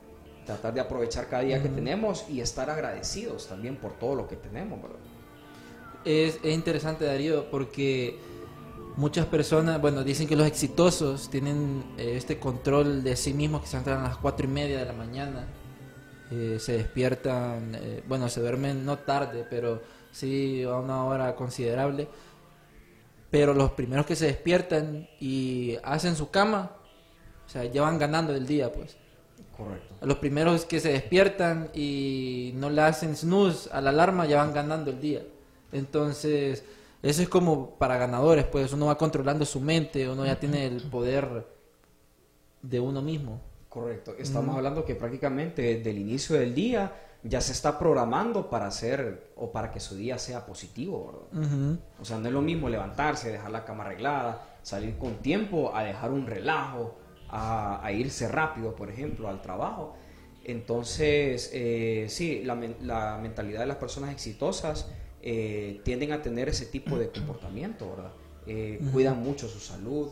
[0.47, 4.37] Tratar de aprovechar cada día que tenemos y estar agradecidos también por todo lo que
[4.37, 4.99] tenemos, ¿verdad?
[6.05, 8.19] Es, es interesante, Darío, porque
[8.97, 13.69] muchas personas, bueno, dicen que los exitosos tienen eh, este control de sí mismos que
[13.69, 15.47] se entran a las cuatro y media de la mañana,
[16.31, 22.09] eh, se despiertan, eh, bueno, se duermen no tarde, pero sí a una hora considerable.
[23.31, 26.73] Pero los primeros que se despiertan y hacen su cama,
[27.47, 28.97] o sea, ya van ganando el día, pues.
[29.65, 29.95] Correcto.
[30.01, 34.53] Los primeros que se despiertan y no le hacen snooze a la alarma ya van
[34.53, 35.23] ganando el día.
[35.73, 36.65] Entonces,
[37.03, 40.83] eso es como para ganadores, pues uno va controlando su mente, uno ya tiene el
[40.83, 41.47] poder
[42.63, 43.41] de uno mismo.
[43.69, 44.15] Correcto.
[44.19, 46.93] Estamos hablando que prácticamente desde el inicio del día
[47.25, 51.29] ya se está programando para hacer o para que su día sea positivo.
[52.01, 55.85] O sea, no es lo mismo levantarse, dejar la cama arreglada, salir con tiempo, a
[55.85, 56.97] dejar un relajo,
[57.33, 59.95] a, a irse rápido, por ejemplo, al trabajo.
[60.45, 64.89] Entonces, eh, sí, la, men- la mentalidad de las personas exitosas
[65.23, 68.13] eh, tienden a tener ese tipo de comportamiento, ¿verdad?
[68.47, 70.09] Eh, Cuidan mucho su salud,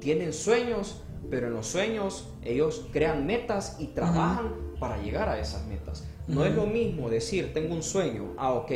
[0.00, 5.66] tienen sueños, pero en los sueños ellos crean metas y trabajan para llegar a esas
[5.66, 6.04] metas.
[6.28, 8.70] No es lo mismo decir, tengo un sueño, ah, ok,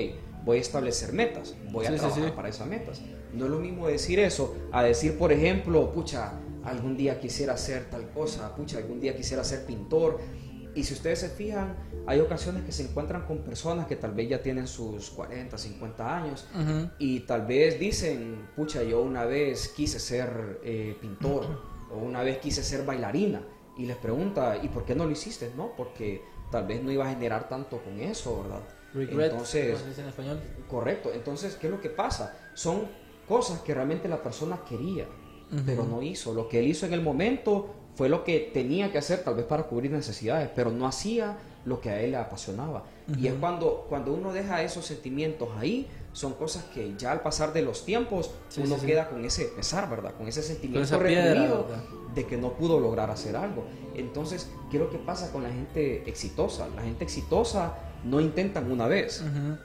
[0.45, 2.33] voy a establecer metas, voy a Sí, sí, trabajar sí.
[2.35, 3.03] para esas metas.
[3.35, 6.33] No es lo mismo decir eso a decir, por ejemplo, pucha,
[6.65, 10.19] algún día quisiera hacer tal cosa, pucha, algún día quisiera ser pintor.
[10.75, 11.75] Y si ustedes se fijan,
[12.07, 16.17] hay ocasiones que se encuentran con personas que tal vez ya tienen sus 40, 50
[16.17, 16.47] años
[16.99, 21.47] y tal vez dicen, pucha, yo una vez quise ser eh, pintor
[21.93, 23.43] o una vez quise ser bailarina
[23.77, 25.53] y les pregunta, ¿y por qué no lo hiciste?
[25.57, 28.61] No, porque tal vez no iba a generar tanto con eso, ¿verdad?
[28.93, 30.41] Regret, Entonces, ¿cómo se dice en español?
[30.69, 32.37] Correcto, entonces, ¿qué es lo que pasa?
[32.55, 32.89] Son
[33.29, 35.07] cosas que realmente la persona quería,
[35.67, 36.35] pero no hizo.
[36.35, 39.45] Lo que él hizo en el momento fue lo que tenía que hacer, tal vez
[39.45, 42.85] para cubrir necesidades, pero no hacía lo que a él le apasionaba.
[43.19, 47.53] Y es cuando, cuando uno deja esos sentimientos ahí, son cosas que ya al pasar
[47.53, 48.87] de los tiempos, Sí, uno sí, sí.
[48.87, 50.15] queda con ese pesar, ¿verdad?
[50.17, 51.67] Con ese sentimiento piedra, reprimido
[52.15, 53.65] de que no pudo lograr hacer algo.
[53.95, 56.69] Entonces, ¿qué es lo que pasa con la gente exitosa?
[56.75, 57.75] La gente exitosa
[58.05, 59.23] no intentan una vez,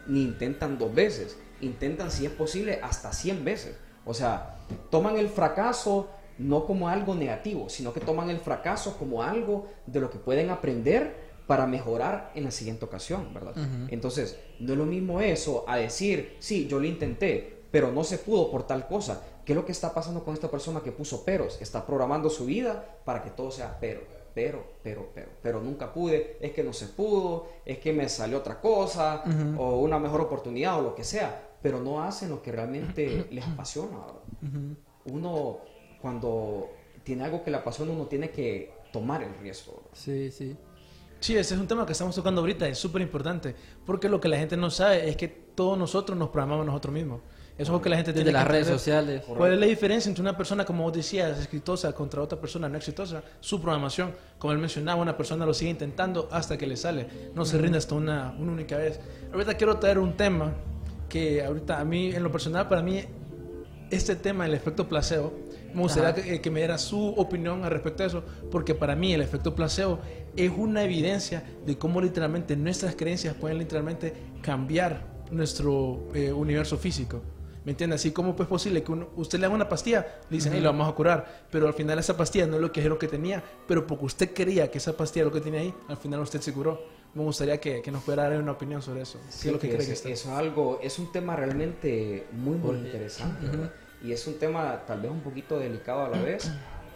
[0.08, 3.76] ni intentan dos veces, intentan si es posible hasta 100 veces.
[4.06, 4.58] O sea,
[4.90, 10.00] toman el fracaso no como algo negativo, sino que toman el fracaso como algo de
[10.00, 13.54] lo que pueden aprender para mejorar en la siguiente ocasión, ¿verdad?
[13.90, 18.18] Entonces, no es lo mismo eso a decir, sí, yo lo intenté, pero no se
[18.18, 19.22] pudo por tal cosa.
[19.46, 21.62] ¿Qué es lo que está pasando con esta persona que puso peros?
[21.62, 24.02] Está programando su vida para que todo sea pero,
[24.34, 28.40] pero, pero, pero, pero nunca pude, es que no se pudo, es que me salió
[28.40, 29.24] otra cosa,
[29.58, 33.44] o una mejor oportunidad, o lo que sea, pero no hacen lo que realmente les
[33.44, 33.98] apasiona.
[35.06, 35.58] Uno,
[36.00, 36.70] cuando
[37.04, 39.74] tiene algo que le apasiona, uno tiene que tomar el riesgo.
[39.78, 39.90] ¿verdad?
[39.94, 40.56] Sí, sí.
[41.20, 44.28] Sí, ese es un tema que estamos tocando ahorita, es súper importante, porque lo que
[44.28, 47.22] la gente no sabe es que todos nosotros nos programamos nosotros mismos.
[47.58, 48.80] Eso es lo que la gente tiene las que redes entender.
[48.80, 49.24] sociales.
[49.26, 52.78] ¿Cuál es la diferencia entre una persona, como vos decías, exitosa contra otra persona no
[52.78, 53.24] exitosa?
[53.40, 57.44] Su programación, como él mencionaba, una persona lo sigue intentando hasta que le sale, no
[57.44, 59.00] se rinde hasta una, una única vez.
[59.34, 60.54] Ahorita quiero traer un tema
[61.10, 63.02] que ahorita a mí, en lo personal, para mí,
[63.92, 65.34] este tema, el efecto placebo,
[65.74, 69.14] me gustaría que, que me diera su opinión al respecto de eso, porque para mí
[69.14, 70.00] el efecto placebo
[70.36, 77.22] es una evidencia de cómo literalmente nuestras creencias pueden literalmente cambiar nuestro eh, universo físico.
[77.66, 78.02] ¿Me entiendes?
[78.02, 80.70] Así como es posible que uno- usted le haga una pastilla, le dicen, "Hey, lo
[80.70, 83.08] vamos a curar, pero al final esa pastilla no es lo que es lo que
[83.08, 86.20] tenía, pero porque usted creía que esa pastilla es lo que tenía ahí, al final
[86.20, 86.80] usted se curó.
[87.16, 89.20] Me gustaría que, que nos pudiera dar una opinión sobre eso.
[89.26, 92.28] ¿Qué Sí, es lo que que cree que es, es algo, es un tema realmente
[92.34, 93.48] muy, muy interesante.
[94.04, 96.52] Y es un tema tal vez un poquito delicado a la vez.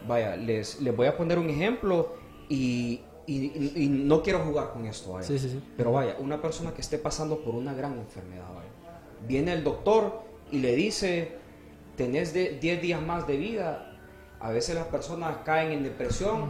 [0.08, 2.14] Vaya, les, les voy a poner un ejemplo
[2.50, 5.26] y, y- y- y no quiero jugar con esto, vaya.
[5.28, 5.64] Sí, sí, sí.
[5.78, 8.70] Pero vaya, una persona que esté pasando por una gran enfermedad, vaya.
[9.28, 11.38] Viene el doctor y le dice,
[11.96, 13.98] tenés de 10 días más de vida.
[14.42, 16.50] A veces las personas caen en depresión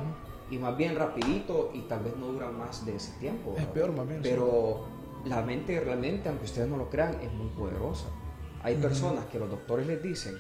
[0.50, 3.56] y más bien rapidito y tal vez no duran más de ese tiempo.
[3.58, 4.30] Es peor, más bien, sí.
[4.30, 4.86] Pero
[5.26, 8.08] la mente realmente, aunque ustedes no lo crean, es muy poderosa.
[8.64, 10.38] Hay personas que los doctores les dicen,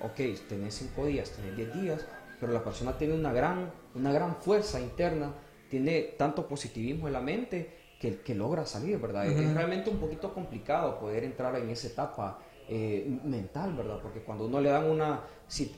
[0.00, 2.06] ok, tenés 5 días, tenés 10 días,
[2.38, 5.32] pero la persona tiene una gran, una gran fuerza interna,
[5.70, 9.26] tiene tanto positivismo en la mente que, que logra salir, ¿verdad?
[9.26, 12.40] Es realmente un poquito complicado poder entrar en esa etapa
[12.74, 13.98] eh, mental, ¿verdad?
[14.02, 15.20] Porque cuando uno le dan una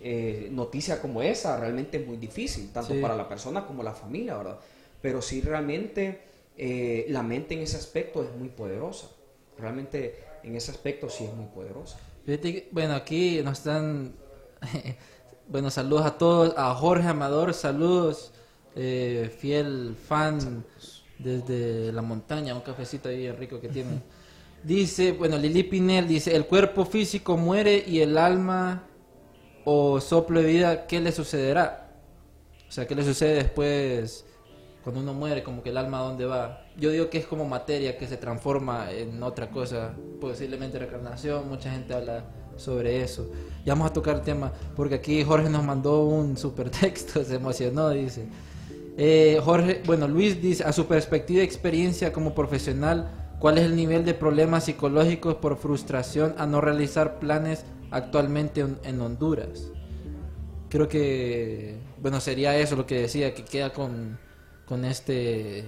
[0.00, 3.00] eh, noticia como esa, realmente es muy difícil, tanto Sí.
[3.00, 4.58] para la persona como la familia, ¿verdad?
[5.02, 6.20] Pero sí realmente
[6.56, 9.08] eh, la mente en ese aspecto es muy poderosa.
[9.58, 10.14] Realmente
[10.44, 11.98] en ese aspecto sí es muy poderosa.
[12.70, 14.12] Bueno, aquí nos están.
[15.48, 16.54] bueno, saludos a todos.
[16.56, 18.32] A Jorge Amador, saludos.
[18.76, 20.64] eh, fiel fan
[21.18, 24.00] desde la montaña, un cafecito ahí rico que tiene.
[24.64, 28.84] Dice, bueno, Lili Pinel dice: el cuerpo físico muere y el alma
[29.64, 31.92] o soplo de vida, ¿qué le sucederá?
[32.68, 34.24] O sea, ¿qué le sucede después
[34.82, 35.42] cuando uno muere?
[35.42, 36.66] Como que el alma, ¿a dónde va?
[36.76, 41.48] Yo digo que es como materia que se transforma en otra cosa, posiblemente reencarnación.
[41.48, 42.24] Mucha gente habla
[42.56, 43.30] sobre eso.
[43.64, 47.34] Ya vamos a tocar el tema, porque aquí Jorge nos mandó un super texto, se
[47.34, 48.26] emocionó, dice.
[48.96, 53.10] Eh, Jorge, bueno, Luis dice, a su perspectiva y experiencia como profesional,
[53.44, 58.78] ¿cuál es el nivel de problemas psicológicos por frustración a no realizar planes actualmente en,
[58.84, 59.70] en Honduras?
[60.70, 64.18] Creo que, bueno, sería eso lo que decía, que queda con,
[64.64, 65.66] con este,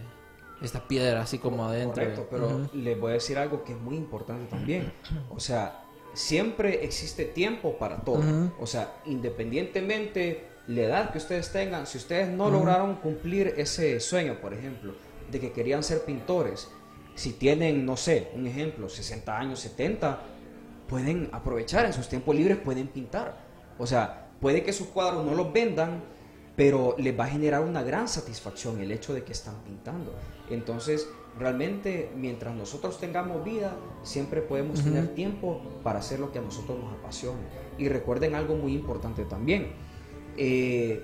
[0.63, 2.03] esta piedra así como adentro.
[2.03, 2.71] Correcto, pero Ujú.
[2.79, 4.91] les voy a decir algo que es muy importante también.
[5.29, 8.21] O sea, siempre existe tiempo para todo.
[8.21, 8.53] Ujú.
[8.59, 14.41] O sea, independientemente la edad que ustedes tengan, si ustedes no lograron cumplir ese sueño,
[14.41, 14.95] por ejemplo,
[15.31, 16.71] de que querían ser pintores,
[17.17, 20.21] si tienen, no sé, un ejemplo, 60 años, 70,
[20.89, 23.37] pueden aprovechar en sus tiempos libres, pueden pintar.
[23.79, 26.05] O sea, puede que sus cuadros no los vendan,
[26.55, 30.15] pero les va a generar una gran satisfacción el hecho de que están pintando.
[30.49, 31.09] Entonces,
[31.39, 36.79] realmente, mientras nosotros tengamos vida, siempre podemos tener tiempo para hacer lo que a nosotros
[36.79, 37.41] nos apasiona.
[37.77, 39.73] Y recuerden algo muy importante también.
[40.39, 41.03] eh,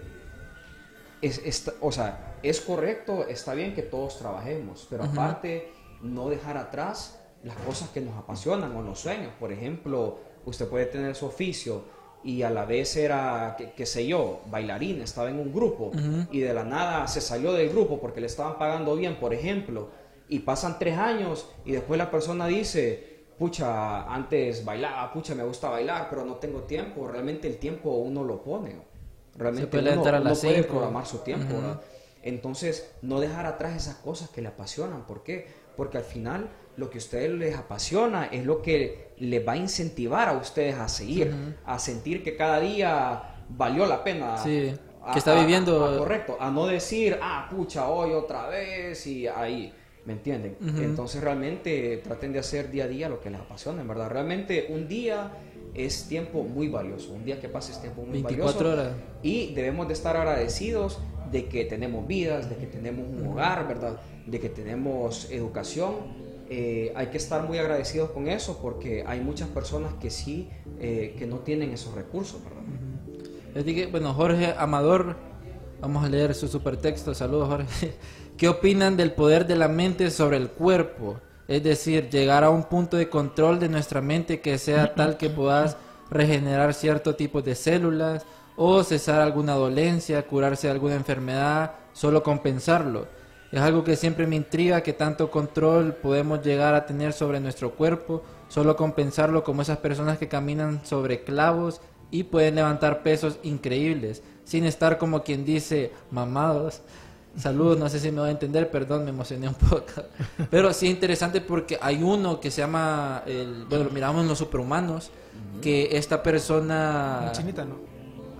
[1.23, 6.57] es, es- o sea, es correcto, está bien que todos trabajemos, pero aparte no dejar
[6.57, 9.33] atrás las cosas que nos apasionan o los sueños.
[9.39, 11.85] Por ejemplo, usted puede tener su oficio
[12.25, 15.91] y a la vez era, qué, sé yo, bailarín, estaba en un grupo
[16.31, 19.91] y de la nada se salió del grupo porque le estaban pagando bien, por ejemplo,
[20.29, 25.69] y pasan tres años y después la persona dice, pucha, antes bailaba, pucha, me gusta
[25.69, 27.09] bailar, pero no tengo tiempo.
[27.09, 28.77] Realmente el tiempo uno lo pone.
[29.35, 31.57] Realmente puede uno, uno puede programar su tiempo.
[32.23, 35.07] Entonces, no dejar atrás esas cosas que le apasionan.
[35.07, 35.49] ¿Por qué?
[35.77, 39.57] Porque al final lo que a ustedes les apasiona es lo que les va a
[39.57, 44.37] incentivar a ustedes a seguir, a sentir que cada día valió la pena.
[44.39, 44.73] Sí,
[45.05, 49.07] A- que está a- viviendo- a- correcto, a no decir, ah, pucha, hoy otra vez
[49.07, 49.73] y ahí,
[50.07, 50.57] ¿me entienden?
[50.79, 54.09] Entonces realmente traten de hacer día a día lo que les apasiona, en verdad.
[54.11, 55.31] Realmente un día
[55.75, 58.83] es tiempo muy valioso, un día que pase es tiempo muy 24 valioso.
[58.91, 58.97] horas.
[59.23, 60.99] Y debemos de estar agradecidos
[61.33, 63.99] de que tenemos vidas, de que tenemos un hogar, ¿verdad?
[64.27, 66.23] De que tenemos educación.
[66.51, 71.17] Eh, hay que estar muy agradecidos con eso porque hay muchas personas que sí, eh,
[71.19, 72.63] que no tienen esos recursos, ¿verdad?
[73.57, 75.17] Así que, bueno, Jorge Amador,
[75.81, 77.15] vamos a leer su supertexto.
[77.15, 77.95] Saludos, Jorge.
[78.37, 81.17] ¿Qué opinan del poder de la mente sobre el cuerpo?
[81.49, 85.31] Es decir, llegar a un punto de control de nuestra mente que sea tal que
[85.31, 85.77] puedas
[86.11, 88.27] regenerar cierto tipo de células
[88.65, 93.09] o cesar alguna dolencia, curarse de alguna enfermedad, solo compensarlo.
[93.51, 97.73] Es algo que siempre me intriga que tanto control podemos llegar a tener sobre nuestro
[97.73, 101.81] cuerpo, solo compensarlo como esas personas que caminan sobre clavos
[102.13, 106.83] y pueden levantar pesos increíbles, sin estar como quien dice mamados.
[107.37, 110.05] Saludos, no sé si me va a entender, perdón, me emocioné un poco.
[110.53, 114.29] Pero sí es interesante porque hay uno que se llama, el, bueno, lo miramos en
[114.29, 115.11] los superhumanos,
[115.61, 117.23] que esta persona...
[117.25, 117.92] La chinita, ¿no?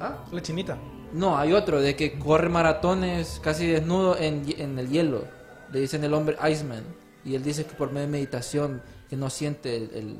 [0.03, 0.25] ¿Ah?
[0.33, 0.77] La chinita.
[1.13, 5.25] No, hay otro, de que corre maratones casi desnudo en, en el hielo.
[5.71, 6.85] Le dicen el hombre Iceman.
[7.25, 10.17] Y él dice que por medio de meditación, que no siente el, el-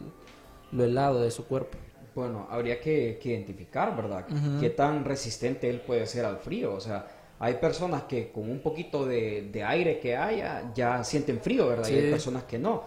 [0.71, 1.77] lo helado de su cuerpo.
[2.15, 4.25] Bueno, habría que, que identificar, ¿verdad?
[4.61, 6.75] Qué tan resistente él puede ser al frío.
[6.75, 7.07] O sea,
[7.41, 11.89] hay personas que con un poquito de, de aire que haya ya sienten frío, ¿verdad?
[11.89, 12.85] Y hay personas que no.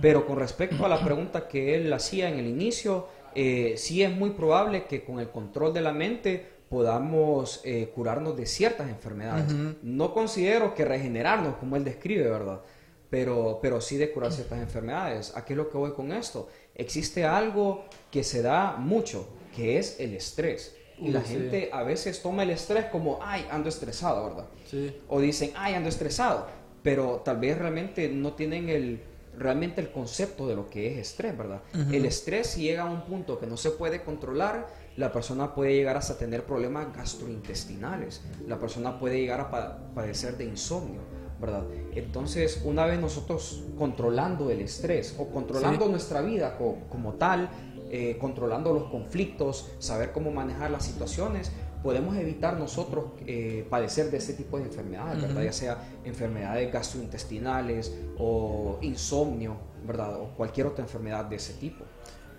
[0.00, 4.14] Pero con respecto a la pregunta que él hacía en el inicio, eh, sí es
[4.14, 9.52] muy probable que con el control de la mente podamos eh, curarnos de ciertas enfermedades.
[9.82, 12.62] No considero que regenerarnos, como él describe, ¿verdad?
[13.10, 15.36] Pero, pero sí de curar ciertas enfermedades.
[15.36, 16.48] ¿A qué es lo que voy con esto?
[16.74, 20.74] Existe algo que se da mucho, que es el estrés.
[20.98, 21.34] Y la sí.
[21.34, 24.46] gente a veces toma el estrés como, ay, ando estresado, ¿verdad?
[24.64, 24.96] Sí.
[25.08, 26.46] O dicen, ay, ando estresado.
[26.82, 29.02] Pero tal vez realmente no tienen el,
[29.38, 31.62] realmente el concepto de lo que es estrés, ¿verdad?
[31.90, 34.66] El estrés si llega a un punto que no se puede controlar,
[34.96, 38.22] la persona puede llegar hasta tener problemas gastrointestinales.
[38.46, 41.00] La persona puede llegar a pa- padecer de insomnio,
[41.40, 41.64] ¿verdad?
[41.94, 45.90] Entonces, una vez nosotros controlando el estrés o controlando Sí.
[45.90, 47.48] nuestra vida co- como tal,
[47.90, 51.50] eh, controlando los conflictos, saber cómo manejar las situaciones,
[51.82, 55.42] podemos evitar nosotros eh, padecer de este tipo de enfermedades, ¿verdad?
[55.42, 59.56] Ya sea enfermedades gastrointestinales o insomnio,
[59.86, 60.16] ¿verdad?
[60.20, 61.84] O cualquier otra enfermedad de ese tipo.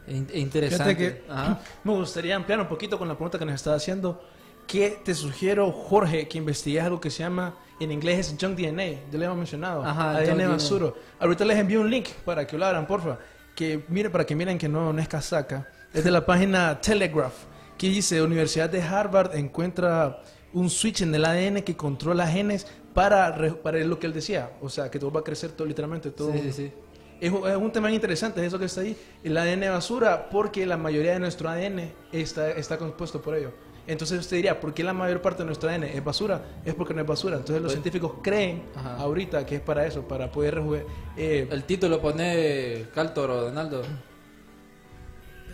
[0.08, 0.96] In- interesante.
[0.98, 1.60] Que Ajá.
[1.84, 4.22] me gustaría ampliar un poquito con la pregunta que nos está haciendo.
[4.68, 9.12] ¿Qué te sugiero, Jorge, que investigues algo que se llama, en inglés es Junk DNA?
[9.12, 9.84] Ya le hemos mencionado.
[9.84, 10.96] Ajá, ADN basuro.
[11.20, 13.20] Ahorita les envío un link para que lo abran, porfa.
[13.56, 15.68] Que mire, para que miren que no, no es casaca.
[15.94, 17.34] Es de la página Telegraph,
[17.78, 20.22] que dice, Universidad de Harvard encuentra
[20.54, 24.52] un switch en el ADN que controla genes para, para lo que él decía.
[24.62, 26.32] O sea, que todo va a crecer todo, literalmente todo.
[26.34, 26.72] Sí, sí.
[27.20, 30.66] Es, un- es un tema interesante, es eso que está ahí, el ADN basura, porque
[30.66, 33.52] la mayoría de nuestro ADN está, está compuesto por ello.
[33.88, 36.42] Entonces usted diría, ¿por qué la mayor parte de nuestro ADN es basura?
[36.64, 37.36] Es porque no es basura.
[37.38, 38.96] Entonces los Pues- científicos creen Ajá.
[38.98, 40.86] ahorita que es para eso, para poder rejuve-
[41.18, 43.82] eh, El título pone Caltor o Donaldo.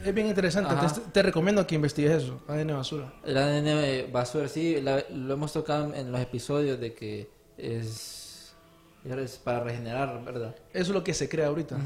[0.05, 3.13] Es bien interesante, entonces te recomiendo que investigues eso, ADN basura.
[3.25, 8.53] El ADN basura, sí, la- lo hemos tocado en los episodios de que es,
[9.03, 10.55] es para regenerar, ¿verdad?
[10.73, 11.77] Eso es lo que se crea ahorita.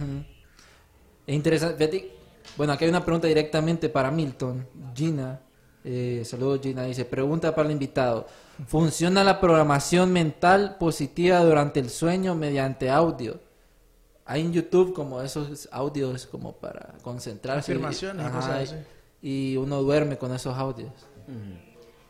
[1.26, 2.11] Es interesante.
[2.57, 4.68] Bueno, aquí hay una pregunta directamente para Milton.
[4.93, 5.39] Gina,
[5.84, 8.28] eh, saludos Gina, dice, pregunta para el invitado.
[8.68, 13.39] ¿Funciona la programación mental positiva durante el sueño mediante audio?
[14.26, 17.72] Hay en YouTube como esos audios como para concentrarse.
[17.72, 18.76] Afirmaciones y Ajá, cosas así.
[19.22, 20.92] Y uno duerme con esos audios.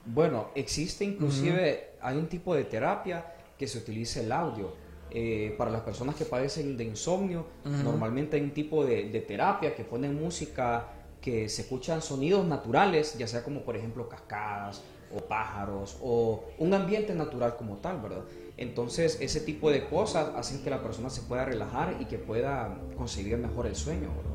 [0.05, 4.83] Bueno, existe inclusive, hay un tipo de terapia que se utiliza el audio.
[5.15, 9.75] Eh, para las personas que padecen de insomnio, normalmente hay un tipo de, de terapia
[9.75, 10.87] que ponen música
[11.21, 14.81] que se escuchan sonidos naturales, ya sea como por ejemplo cascadas
[15.15, 18.23] o pájaros o un ambiente natural como tal, ¿verdad?
[18.57, 22.77] Entonces ese tipo de cosas hacen que la persona se pueda relajar y que pueda
[22.97, 24.33] conseguir mejor el sueño, ¿verdad?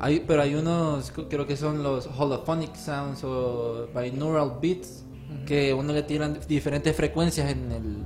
[0.00, 5.04] Hay, pero hay unos, creo que son los holophonic sounds o binaural beats,
[5.46, 7.96] que uno le tiran diferentes frecuencias en, el,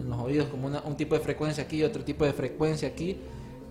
[0.00, 2.88] en los oídos, como una- un tipo de frecuencia aquí y otro tipo de frecuencia
[2.88, 3.18] aquí,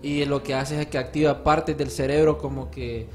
[0.02, 3.06] y lo que hace es que activa partes del cerebro como que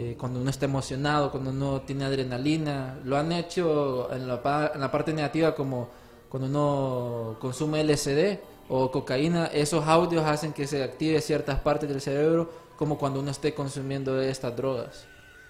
[0.00, 4.80] eh, cuando uno está emocionado, cuando uno tiene adrenalina, lo han hecho en la, en
[4.80, 5.88] la parte negativa como
[6.28, 8.38] cuando uno consume LSD
[8.68, 13.32] o cocaína, esos audios hacen que se active ciertas partes del cerebro como cuando uno
[13.32, 15.06] esté consumiendo estas drogas.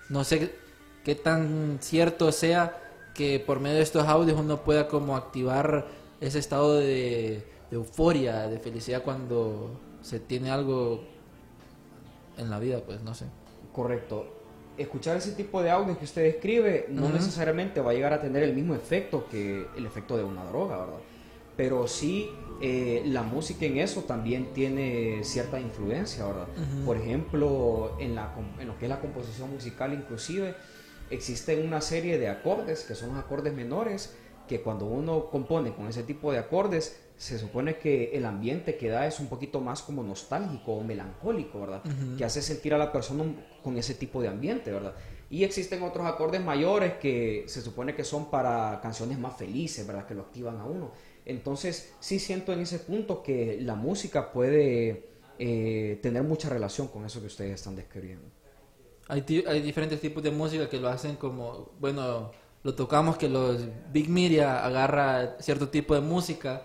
[0.09, 0.51] No sé
[1.05, 2.75] qué tan cierto sea
[3.15, 5.89] que por medio de estos audios uno pueda como activar
[6.23, 11.05] ese estado de euforia, de felicidad cuando se tiene algo
[12.39, 13.27] en la vida, pues no sé.
[13.75, 14.38] Correcto.
[14.79, 18.43] Escuchar ese tipo de audios que usted describe no necesariamente va a llegar a tener
[18.45, 21.01] el mismo efecto que el efecto de una droga, ¿verdad?
[21.57, 22.31] Pero sí,
[22.63, 26.47] eh, la música en eso también tiene cierta influencia, ¿verdad?
[26.87, 30.55] Por ejemplo, en, la, en lo que es la composición musical inclusive,
[31.11, 34.15] existen una serie de acordes que son los acordes menores
[34.49, 38.89] que cuando uno compone con ese tipo de acordes se supone que el ambiente que
[38.89, 41.83] da es un poquito más como nostálgico o melancólico, ¿verdad?
[42.17, 43.25] Que hace sentir a la persona
[43.63, 44.95] con ese tipo de ambiente, ¿verdad?
[45.29, 50.07] Y existen otros acordes mayores que se supone que son para canciones más felices, ¿verdad?
[50.07, 50.93] Que lo activan a uno.
[51.27, 55.09] Entonces, sí siento en ese punto que la música puede
[55.41, 58.29] eh, tener mucha relación con eso que ustedes están describiendo.
[59.09, 62.31] Hay, hay diferentes tipos de música que lo hacen como, bueno,
[62.63, 63.61] lo tocamos que los
[63.93, 66.63] Big Media agarra cierto tipo de música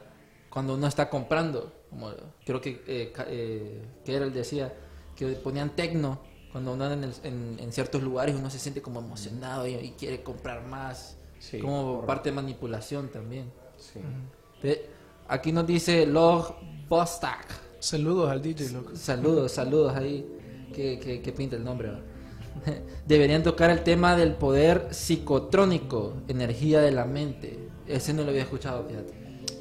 [0.53, 2.11] cuando uno está comprando, como
[2.45, 4.71] creo que eh, Ca- eh, que era él decía,
[5.15, 6.19] que ponían tecno
[6.51, 9.73] cuando uno anda en, el- en- en ciertos lugares uno se siente como emocionado y,
[9.73, 13.51] y quiere comprar más, Sí, como parte de manipulación también.
[13.77, 13.99] Sí.
[15.27, 16.55] Aquí nos dice Log
[16.87, 17.47] Bostak.
[17.79, 18.95] Saludos al DJ, loco.
[18.95, 20.25] Saludos, saludos ahí.
[20.73, 21.91] Que, que, que pinta el nombre.
[23.07, 27.59] Deberían tocar el tema del poder psicotrónico, energía de la mente.
[27.87, 29.13] Ese no lo había escuchado, fíjate.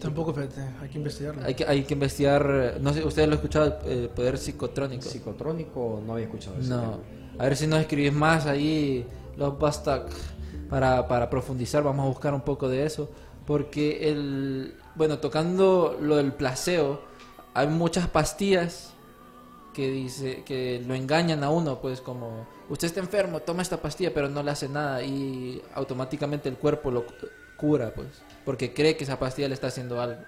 [0.02, 1.42] Tampoco, fíjate, hay que investigarlo.
[1.44, 5.02] Hay que, hay que investigar, no sé, ¿ustedes lo han escuchado, el poder psicotrónico?
[5.02, 6.76] Psicotrónico no había escuchado eso.
[6.76, 7.00] No.
[7.38, 10.10] A ver si nos escribís más ahí, los Bastak,
[10.68, 11.82] para, para profundizar.
[11.82, 13.08] Vamos a buscar un poco de eso.
[13.46, 14.74] Porque el.
[14.94, 17.00] Bueno, tocando lo del placeo,
[17.54, 18.92] hay muchas pastillas
[19.72, 24.12] que dice que lo engañan a uno, pues como usted está enfermo, toma esta pastilla,
[24.12, 27.04] pero no le hace nada y automáticamente el cuerpo lo
[27.62, 28.08] cura, pues,
[28.44, 30.20] porque cree que esa pastilla le está haciendo algo.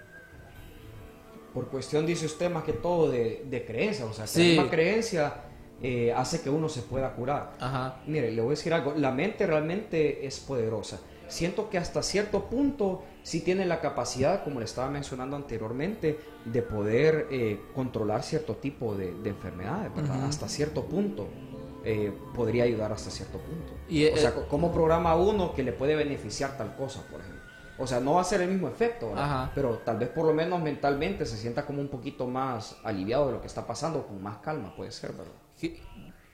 [1.53, 4.05] Por cuestión, dice usted, más que todo de, de creencia.
[4.07, 4.43] O sea, que Sí.
[4.57, 5.35] la misma creencia
[5.83, 7.53] eh, hace que uno se pueda curar.
[7.61, 8.01] Ajá.
[8.07, 8.95] Mire, le voy a decir algo.
[8.97, 10.99] La mente realmente es poderosa.
[11.29, 16.63] Siento que hasta cierto punto sí tiene la capacidad, como le estaba mencionando anteriormente, de
[16.63, 19.91] poder eh, controlar cierto tipo de, de enfermedades.
[20.29, 21.27] Hasta cierto punto.
[21.87, 23.74] eh, podría ayudar hasta cierto punto.
[23.89, 27.43] Y, o sea, eh, ¿cómo programa uno que le puede beneficiar tal cosa, por ejemplo?
[27.77, 29.13] O sea, no va a ser el mismo efecto,
[29.55, 33.33] pero tal vez por lo menos mentalmente se sienta como un poquito más aliviado de
[33.33, 35.33] lo que está pasando, con más calma, puede ser, ¿verdad?
[35.61, 35.81] ¿Qué-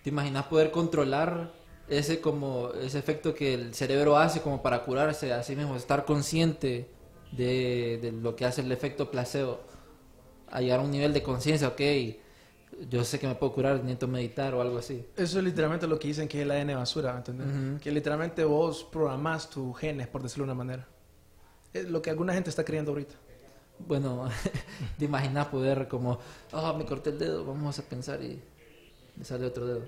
[0.03, 1.51] ¿Te imaginas poder controlar
[1.88, 6.05] ese como ese efecto que el cerebro hace como para curarse a sí mismo, estar
[6.05, 6.88] consciente
[7.32, 9.61] de, de lo que hace el efecto placebo,
[10.51, 11.80] a llegar a un nivel de conciencia, ok,
[12.89, 15.05] yo sé que me puedo curar, necesito meditar o algo así.
[15.16, 17.47] Eso es literalmente lo que dicen que es el ADN basura, ¿me entiendes?
[17.49, 17.81] Ujú.
[17.81, 20.87] Que literalmente vos programás tus genes, por decirlo de una manera.
[21.72, 23.14] Es lo que alguna gente está creyendo ahorita.
[23.78, 24.28] Bueno,
[24.99, 26.18] te imaginas poder como,
[26.53, 28.41] ah, me corté el dedo, vamos a pensar y
[29.16, 29.85] me sale otro dedo.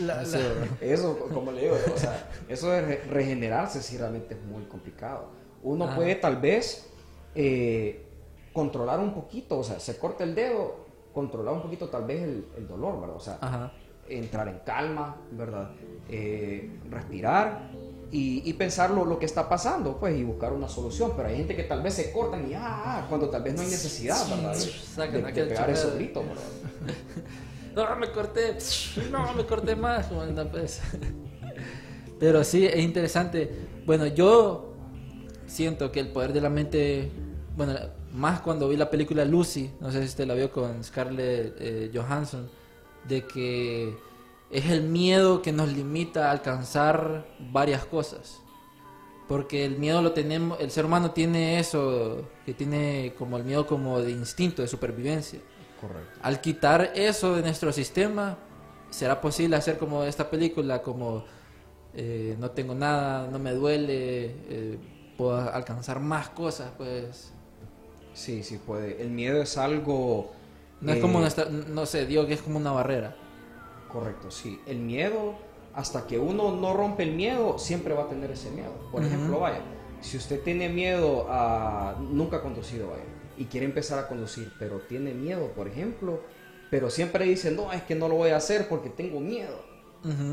[0.00, 0.68] La- la-.
[0.80, 5.30] Eso, como le digo, o sea, eso de re- regenerarse sí realmente es muy complicado.
[5.62, 5.94] Uno Ah.
[5.96, 6.86] puede tal vez
[7.34, 8.04] eh,
[8.52, 10.86] controlar un poquito, o sea, se corta el dedo,
[11.18, 13.16] controlar un poquito tal vez el, el dolor, ¿verdad?
[13.16, 13.72] O sea, Ajá.
[14.08, 15.70] entrar en calma, ¿verdad?
[16.08, 17.72] Eh, respirar
[18.12, 21.14] y, y pensar lo, lo que está pasando, pues, y buscar una solución.
[21.16, 23.66] Pero hay gente que tal vez se cortan y ah, cuando tal vez no hay
[23.66, 24.54] necesidad, ¿verdad?
[24.54, 26.94] De, pegar esos gritos, ¿verdad?
[27.74, 28.56] No, me corté.
[29.10, 30.10] No, me corté más.
[30.10, 30.80] la vez.
[32.18, 33.50] Pero sí, es interesante.
[33.86, 34.72] Bueno, yo
[35.46, 37.10] siento que el poder de la mente,
[37.56, 37.74] bueno,
[38.18, 41.90] más cuando vi la película Lucy, no sé si usted la vio con Scarlett eh,
[41.94, 42.50] Johansson,
[43.06, 43.96] de que
[44.50, 48.40] es el miedo que nos limita a alcanzar varias cosas.
[49.28, 53.66] Porque el miedo lo tenemos, el ser humano tiene eso, que tiene como el miedo
[53.66, 55.40] como de instinto, de supervivencia.
[55.80, 56.18] Correcto.
[56.22, 58.38] Al quitar eso de nuestro sistema,
[58.90, 61.24] será posible hacer como esta película, como
[61.94, 64.78] eh, no tengo nada, no me duele, eh,
[65.16, 67.32] puedo alcanzar más cosas, pues.
[68.18, 69.00] Sí, sí puede.
[69.00, 70.32] El miedo es algo...
[70.80, 73.16] No es eh, como nuestra, no sé, digo que es como una barrera.
[73.88, 74.60] Correcto, sí.
[74.66, 75.36] El miedo,
[75.72, 78.72] hasta que uno no rompe el miedo, siempre va a tener ese miedo.
[78.90, 79.60] Por ejemplo, vaya,
[80.00, 81.96] si usted tiene miedo a...
[82.00, 83.04] Nunca ha conducido, vaya,
[83.36, 86.20] y quiere empezar a conducir, pero tiene miedo, por ejemplo,
[86.72, 89.64] pero siempre dice, no, es que no lo voy a hacer porque tengo miedo.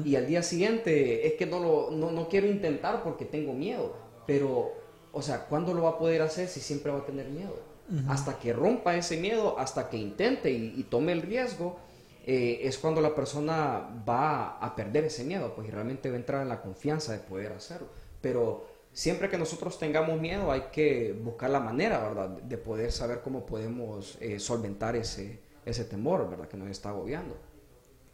[0.03, 3.95] Y al día siguiente, es que no, lo, no, no quiero intentar porque tengo miedo.
[4.25, 4.71] Pero,
[5.11, 7.74] o sea, ¿cuándo lo va a poder hacer si siempre va a tener miedo?
[8.07, 11.77] Hasta que rompa ese miedo, hasta que intente y, y tome el riesgo,
[12.25, 16.19] eh, es cuando la persona va a perder ese miedo, pues y realmente va a
[16.19, 17.88] entrar en la confianza de poder hacerlo.
[18.21, 22.29] Pero siempre que nosotros tengamos miedo hay que buscar la manera, ¿verdad?
[22.29, 26.47] De poder saber cómo podemos eh, solventar ese, ese temor, ¿verdad?
[26.47, 27.38] Que nos está agobiando.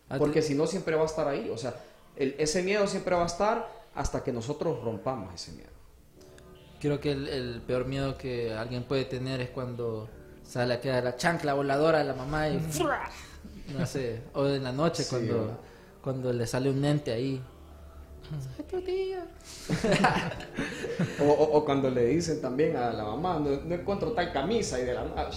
[0.09, 1.49] Ah, Porque si no, siempre va a estar ahí.
[1.49, 1.75] O sea,
[2.17, 5.70] el- ese miedo siempre va a estar hasta que nosotros rompamos ese miedo.
[6.81, 10.09] Creo que el, el peor miedo que alguien puede tener es cuando
[10.43, 13.09] sale a quedar la chancla voladora de la mamá y ¡fua!
[13.77, 15.57] no sé, o en la noche Sí, cuando, ¿verdad?
[16.01, 17.41] cuando le sale un ente ahí.
[21.19, 24.79] O, o- o cuando le dicen también a la mamá, no, no encuentro tal camisa
[24.79, 25.29] y de la nada,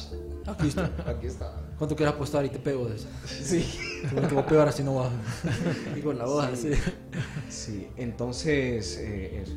[0.47, 0.91] Aquí está.
[1.07, 1.53] aquí está.
[1.79, 3.09] ¿Cuánto quieras apostar y te pego de eso?
[3.27, 3.67] Sí.
[4.09, 5.11] Te voy a pegar así no bajo.
[5.97, 6.71] y con la voz así.
[7.49, 9.55] Sí, entonces, eh, eso.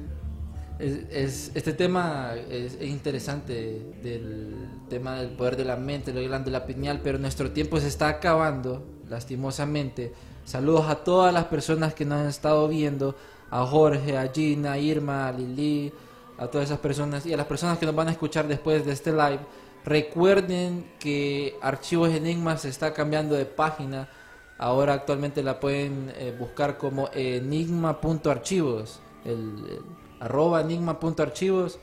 [0.79, 4.55] Es, es- este tema es, es interesante del
[4.89, 8.85] tema del poder de la mente, la glándula pineal, pero nuestro tiempo se está acabando,
[9.09, 10.13] lastimosamente.
[10.45, 13.15] Saludos a todas las personas que nos han estado viendo,
[13.49, 15.91] a Jorge, a Gina, a Irma, a Lili,
[16.37, 18.91] a todas esas personas y a las personas que nos van a escuchar después de
[18.93, 19.39] este live.
[19.83, 24.09] Recuerden que Archivos Enigma se está cambiando de página.
[24.59, 29.31] Ahora actualmente la pueden eh, buscar como enigma.archivos, el,
[29.69, 29.81] el
[30.19, 31.79] arroba enigma.archivos.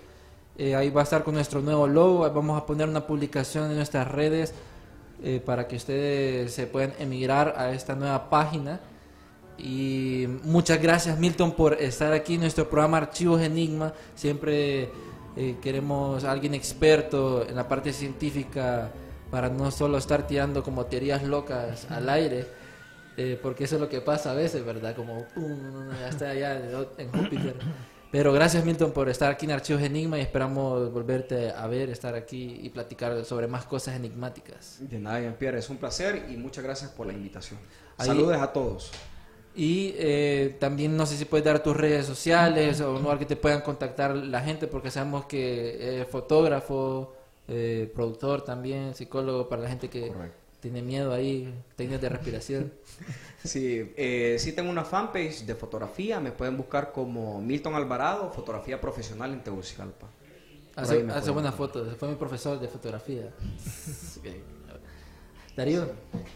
[0.57, 2.31] Eh, ahí va a estar con nuestro nuevo logo.
[2.31, 4.55] Vamos a poner una publicación en nuestras redes
[5.23, 8.81] eh, para que ustedes se puedan emigrar a esta nueva página.
[9.59, 13.93] Y muchas gracias Milton por estar aquí en nuestro programa Archivos Enigma.
[14.15, 14.91] Siempre
[15.37, 18.91] eh, queremos a alguien experto en la parte científica
[19.31, 22.47] para no solo estar tirando como teorías locas al aire,
[23.43, 24.95] porque eso es lo que pasa a veces, ¿verdad?
[24.95, 25.25] Como
[26.01, 26.61] ya está allá
[26.99, 27.57] en Júpiter.
[28.15, 32.15] Pero gracias Milton por estar aquí en Archivos Enigma y esperamos volverte a ver, estar
[32.15, 34.77] aquí y platicar sobre más cosas enigmáticas.
[34.89, 37.59] De nada, Jean-Pierre, es un placer y muchas gracias por la invitación.
[37.99, 38.93] Ahí- Saludos a todos.
[39.57, 43.27] Y eh, también no sé si puedes dar tus redes sociales o un lugar que
[43.27, 47.17] te puedan contactar la gente porque sabemos que es fotógrafo,
[47.49, 50.37] eh, productor también, psicólogo para la gente que Correcto.
[50.65, 52.73] Tiene miedo ahí, técnicas de respiración.
[53.45, 58.81] Sí, eh, sí tengo una fanpage de fotografía, me pueden buscar como Milton Alvarado, fotografía
[58.81, 60.07] profesional en Tegucigalpa.
[60.75, 63.29] Por Hace, hace buenas fotos, fue mi profesor de fotografía.
[65.55, 65.91] Darío,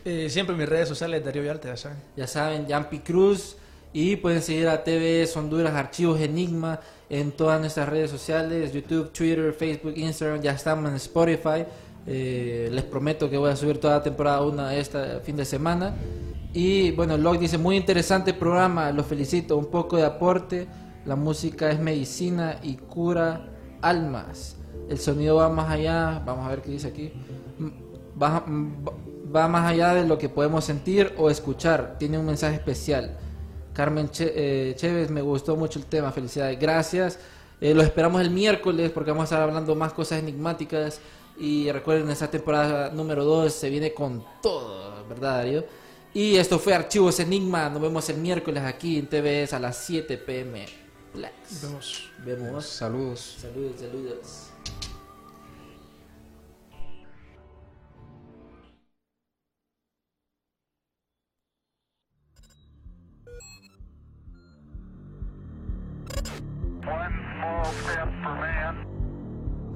[0.05, 1.99] Eh, siempre en mis redes sociales, Darío Vialte, ya saben.
[2.15, 3.57] ya saben, Yampi Cruz
[3.95, 9.55] y pueden seguir a TVS Honduras Archivos Enigma en todas nuestras redes sociales, YouTube, Twitter,
[9.55, 11.65] Facebook, Instagram, ya estamos en Spotify.
[12.11, 15.95] Eh, les prometo que voy a subir toda la temporada una este fin de semana.
[16.55, 20.67] Y bueno, Locke dice, muy interesante programa, los felicito, un poco de aporte,
[21.05, 23.51] la música es medicina y cura
[23.83, 24.57] almas.
[24.89, 27.13] El sonido va más allá, vamos a ver qué dice aquí,
[28.21, 28.43] va,
[29.35, 33.19] va más allá de lo que podemos sentir o escuchar, tiene un mensaje especial.
[33.75, 37.19] Carmen Che- eh, Chévez, me gustó mucho el tema, felicidades, gracias.
[37.61, 41.01] Eh, lo esperamos el miércoles porque vamos a estar hablando más cosas enigmáticas.
[41.39, 45.65] Y recuerden, esta temporada número 2 se viene con todo, ¿verdad, Darío?
[46.13, 47.69] Y esto fue Archivos Enigma.
[47.69, 50.67] Nos vemos el miércoles aquí en TVS a las 7 pm.
[51.13, 51.63] Plex.
[51.63, 52.11] Vemos.
[52.25, 52.67] Vemos.
[52.67, 53.37] Saludos.
[53.41, 54.45] Saludos, saludos.
[66.85, 68.98] One small step for man.